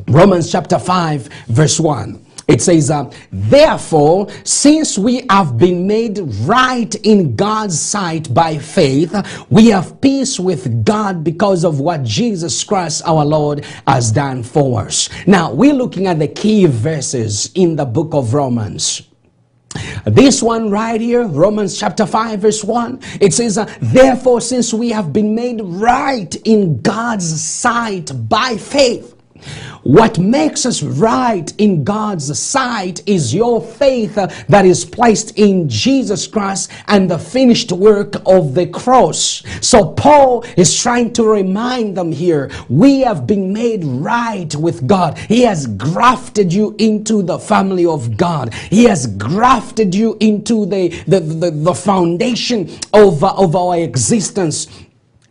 Romans 0.09 0.51
chapter 0.51 0.79
5, 0.79 1.29
verse 1.49 1.81
1. 1.81 2.27
It 2.49 2.62
says, 2.62 2.92
uh, 2.92 3.11
Therefore, 3.33 4.29
since 4.45 4.97
we 4.97 5.27
have 5.29 5.59
been 5.59 5.85
made 5.85 6.21
right 6.42 6.95
in 7.03 7.35
God's 7.35 7.81
sight 7.81 8.33
by 8.33 8.57
faith, 8.59 9.14
we 9.51 9.66
have 9.69 10.01
peace 10.01 10.38
with 10.38 10.85
God 10.85 11.25
because 11.25 11.64
of 11.64 11.81
what 11.81 12.05
Jesus 12.05 12.62
Christ 12.62 13.03
our 13.05 13.25
Lord 13.25 13.64
has 13.88 14.12
done 14.12 14.45
for 14.45 14.83
us. 14.83 15.09
Now, 15.27 15.53
we're 15.53 15.75
looking 15.75 16.07
at 16.07 16.21
the 16.21 16.29
key 16.29 16.66
verses 16.66 17.51
in 17.57 17.75
the 17.75 17.85
book 17.85 18.14
of 18.14 18.33
Romans. 18.33 19.03
This 20.05 20.40
one 20.40 20.71
right 20.71 21.01
here, 21.01 21.27
Romans 21.27 21.77
chapter 21.79 22.07
5, 22.07 22.38
verse 22.38 22.62
1, 22.62 23.01
it 23.21 23.35
says, 23.35 23.59
uh, 23.59 23.69
Therefore, 23.83 24.40
since 24.40 24.73
we 24.73 24.90
have 24.90 25.12
been 25.12 25.35
made 25.35 25.61
right 25.61 26.35
in 26.45 26.81
God's 26.81 27.42
sight 27.42 28.12
by 28.29 28.57
faith, 28.57 29.16
what 29.83 30.19
makes 30.19 30.67
us 30.67 30.83
right 30.83 31.53
in 31.59 31.85
God's 31.85 32.37
sight 32.39 33.03
is 33.07 33.35
your 33.35 33.63
faith 33.63 34.15
that 34.15 34.65
is 34.65 34.85
placed 34.85 35.39
in 35.39 35.69
Jesus 35.69 36.27
Christ 36.27 36.71
and 36.89 37.11
the 37.11 37.19
finished 37.19 37.71
work 37.71 38.17
of 38.27 38.55
the 38.55 38.67
cross. 38.67 39.43
So 39.61 39.93
Paul 39.93 40.45
is 40.57 40.77
trying 40.77 41.13
to 41.15 41.25
remind 41.25 41.97
them 41.97 42.11
here, 42.11 42.51
we 42.69 43.01
have 43.01 43.27
been 43.27 43.53
made 43.53 43.85
right 43.85 44.55
with 44.57 44.87
God. 44.87 45.19
He 45.19 45.43
has 45.43 45.67
grafted 45.67 46.53
you 46.53 46.75
into 46.79 47.23
the 47.23 47.39
family 47.39 47.87
of 47.87 48.17
God. 48.17 48.55
He 48.55 48.85
has 48.85 49.07
grafted 49.07 49.95
you 49.95 50.17
into 50.21 50.67
the, 50.67 50.89
the, 51.07 51.21
the, 51.21 51.51
the 51.51 51.75
foundation 51.75 52.69
of, 52.93 53.23
of 53.23 53.55
our 53.55 53.77
existence 53.77 54.67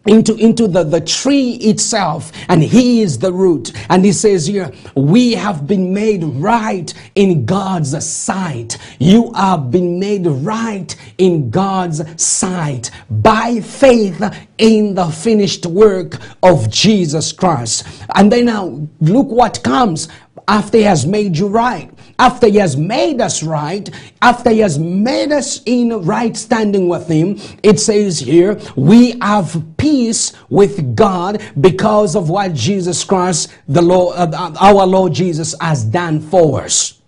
into, 0.06 0.36
into 0.36 0.68
the, 0.68 0.84
the 0.84 1.02
tree 1.02 1.52
itself, 1.56 2.32
and 2.50 2.64
he 2.64 3.02
is 3.02 3.18
the 3.18 3.32
root. 3.32 3.72
And 3.90 4.06
he 4.06 4.12
says 4.12 4.48
here, 4.48 4.72
we 4.96 5.34
have 5.34 5.68
been 5.68 5.94
made 5.94 6.24
right 6.24 6.94
in 7.16 7.46
God's 7.46 8.06
sight. 8.06 8.78
You 9.00 9.34
have 9.34 9.72
been 9.72 10.00
made 10.00 10.26
right 10.28 10.96
in 11.18 11.50
God's 11.50 12.02
sight 12.22 12.92
by 13.10 13.60
faith 13.62 14.22
in 14.58 14.96
the 14.96 15.08
finished 15.08 15.66
work 15.66 16.20
of 16.44 16.70
Jesus 16.70 17.32
Christ. 17.32 17.86
And 18.16 18.32
then 18.32 18.46
now 18.46 18.88
look 19.02 19.28
what 19.28 19.64
comes 19.64 20.08
after 20.48 20.78
he 20.78 20.84
has 20.84 21.06
made 21.06 21.38
you 21.38 21.48
right 21.48 21.92
after 22.18 22.48
he 22.48 22.58
has 22.58 22.78
made 22.78 23.20
us 23.22 23.44
right, 23.44 23.90
after 24.22 24.50
he 24.50 24.60
has 24.60 24.80
made 24.80 25.32
us 25.32 25.62
in 25.66 25.90
right 26.06 26.36
standing 26.36 26.88
with 26.88 27.08
him, 27.08 27.40
it 27.64 27.80
says 27.80 28.20
here, 28.20 28.60
we 28.76 29.20
have 29.20 29.62
peace 29.78 30.34
with 30.50 30.96
God 30.96 31.42
because 31.60 32.16
of 32.16 32.30
what 32.30 32.54
Jesus 32.54 33.04
Christ, 33.04 33.54
the 33.68 33.82
Lord, 33.82 34.16
uh, 34.18 34.54
our 34.60 34.86
Lord 34.86 35.14
Jesus 35.14 35.56
has 35.60 35.84
done 35.84 36.22
for 36.22 36.62
us. 36.62 37.02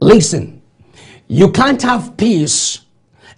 Listen, 0.00 0.62
you 1.26 1.50
can't 1.50 1.82
have 1.82 2.16
peace 2.16 2.80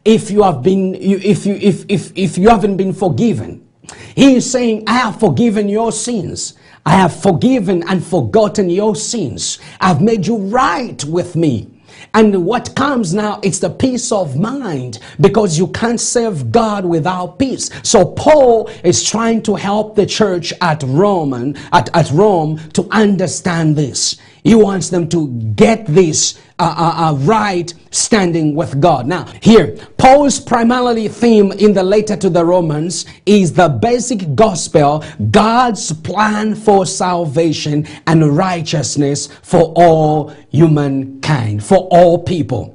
if 0.04 0.30
you 0.30 0.42
have 0.42 0.62
been 0.62 0.94
if 0.94 1.46
you 1.46 1.54
if 1.54 1.84
if 1.88 2.12
if 2.16 2.38
you 2.38 2.48
haven't 2.48 2.76
been 2.76 2.92
forgiven. 2.92 3.66
He 4.14 4.36
is 4.36 4.50
saying, 4.50 4.84
I 4.86 4.94
have 4.94 5.20
forgiven 5.20 5.68
your 5.68 5.92
sins. 5.92 6.54
I 6.86 6.92
have 6.92 7.20
forgiven 7.20 7.82
and 7.88 8.02
forgotten 8.02 8.70
your 8.70 8.94
sins. 8.94 9.58
I've 9.80 10.00
made 10.00 10.24
you 10.24 10.36
right 10.36 11.02
with 11.04 11.34
me. 11.34 11.68
And 12.14 12.46
what 12.46 12.74
comes 12.76 13.12
now, 13.12 13.40
it's 13.42 13.58
the 13.58 13.70
peace 13.70 14.12
of 14.12 14.38
mind 14.38 15.00
because 15.20 15.58
you 15.58 15.66
can't 15.68 16.00
serve 16.00 16.52
God 16.52 16.84
without 16.84 17.38
peace. 17.38 17.70
So 17.82 18.04
Paul 18.04 18.70
is 18.84 19.02
trying 19.02 19.42
to 19.42 19.56
help 19.56 19.96
the 19.96 20.06
church 20.06 20.52
at 20.60 20.82
Rome, 20.84 21.56
at, 21.72 21.94
at 21.94 22.10
Rome 22.12 22.58
to 22.74 22.86
understand 22.92 23.76
this. 23.76 24.16
He 24.44 24.54
wants 24.54 24.88
them 24.88 25.08
to 25.08 25.28
get 25.56 25.86
this 25.86 26.38
uh, 26.58 27.14
right 27.20 27.72
standing 27.90 28.54
with 28.54 28.80
God. 28.80 29.06
Now, 29.06 29.24
here, 29.42 29.76
Paul's 29.98 30.40
primarily 30.40 31.08
theme 31.08 31.52
in 31.52 31.74
the 31.74 31.82
letter 31.82 32.16
to 32.16 32.30
the 32.30 32.44
Romans 32.44 33.06
is 33.26 33.52
the 33.52 33.68
basic 33.68 34.34
gospel, 34.34 35.04
God's 35.30 35.92
plan 35.92 36.54
for 36.54 36.86
salvation 36.86 37.86
and 38.06 38.36
righteousness 38.36 39.28
for 39.42 39.72
all 39.76 40.30
humankind, 40.50 41.64
for 41.64 41.88
all 41.90 42.22
people. 42.22 42.72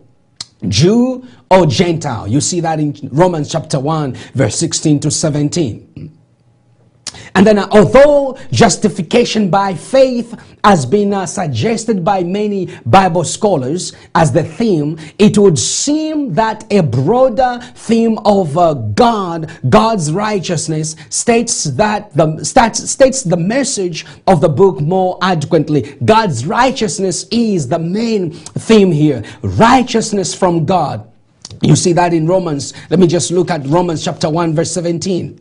Jew 0.68 1.26
or 1.50 1.66
Gentile. 1.66 2.28
You 2.28 2.40
see 2.40 2.60
that 2.60 2.80
in 2.80 2.96
Romans 3.12 3.52
chapter 3.52 3.80
1, 3.80 4.14
verse 4.36 4.56
16 4.58 5.00
to 5.02 5.12
17. 5.12 6.21
And 7.36 7.48
then, 7.48 7.60
uh, 7.60 7.68
although 7.72 8.38
justification 8.52 9.50
by 9.50 9.74
faith 9.74 10.36
has 10.64 10.86
been 10.86 11.14
uh, 11.14 11.26
suggested 11.26 12.04
by 12.04 12.24
many 12.24 12.70
Bible 12.86 13.24
scholars 13.24 13.94
as 14.14 14.32
the 14.32 14.44
theme, 14.44 15.00
it 15.18 15.38
would 15.38 15.58
seem 15.58 16.34
that 16.34 16.72
a 16.72 16.84
broader 16.84 17.60
theme 17.76 18.18
of 18.26 18.58
uh, 18.58 18.74
God, 18.74 19.52
God's 19.70 20.12
righteousness, 20.12 20.96
states 21.10 21.64
that 21.64 22.14
the 22.16 22.44
states, 22.44 22.90
states 22.90 23.24
the 23.24 23.38
message 23.38 24.06
of 24.28 24.42
the 24.42 24.50
book 24.50 24.82
more 24.82 25.18
adequately. 25.22 25.96
God's 26.04 26.46
righteousness 26.46 27.26
is 27.32 27.68
the 27.68 27.80
main 27.80 28.32
theme 28.32 28.92
here. 28.92 29.24
Righteousness 29.42 30.34
from 30.34 30.66
God. 30.66 31.08
You 31.62 31.76
see 31.76 31.94
that 31.94 32.14
in 32.14 32.28
Romans. 32.28 32.74
Let 32.90 33.00
me 33.00 33.08
just 33.08 33.32
look 33.32 33.52
at 33.52 33.66
Romans 33.68 34.04
chapter 34.04 34.30
1, 34.30 34.56
verse 34.56 34.72
17. 34.72 35.40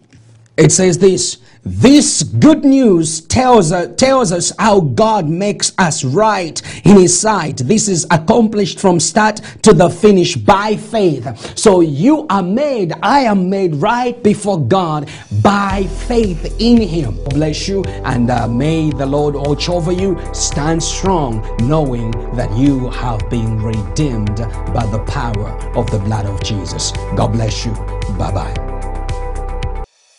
It 0.57 0.73
says 0.73 0.99
this 0.99 1.39
this 1.63 2.23
good 2.23 2.65
news 2.65 3.21
tells, 3.21 3.73
uh, 3.73 3.89
tells 3.95 4.33
us 4.33 4.53
how 4.59 4.81
God 4.81 5.29
makes 5.29 5.73
us 5.79 6.05
right 6.05 6.61
in 6.87 6.97
His 6.97 7.19
sight. 7.19 7.59
This 7.59 7.89
is 7.89 8.07
accomplished 8.11 8.81
from 8.81 8.99
start 8.99 9.37
to 9.63 9.73
the 9.73 9.91
finish 9.91 10.37
by 10.37 10.77
faith. 10.77 11.59
So 11.59 11.81
you 11.81 12.27
are 12.29 12.43
made, 12.43 12.93
I 13.03 13.21
am 13.21 13.51
made 13.51 13.75
right 13.77 14.21
before 14.23 14.61
God 14.61 15.11
by 15.43 15.85
faith 16.09 16.57
in 16.59 16.81
Him. 16.81 17.19
Bless 17.25 17.69
you 17.69 17.85
and 18.05 18.31
uh, 18.31 18.49
may 18.49 18.91
the 18.91 19.07
Lord 19.07 19.35
watch 19.35 19.69
over 19.69 19.93
you. 19.93 20.19
Stand 20.33 20.83
strong 20.83 21.41
knowing 21.63 22.11
that 22.37 22.51
you 22.57 22.89
have 22.91 23.21
been 23.31 23.63
redeemed 23.63 24.37
by 24.73 24.87
the 24.87 25.05
power 25.07 25.51
of 25.77 25.91
the 25.91 25.99
blood 25.99 26.27
of 26.27 26.43
Jesus. 26.43 26.93
God 27.17 27.33
bless 27.33 27.67
you. 27.67 27.73
Bye 28.17 28.33
bye. 28.33 28.70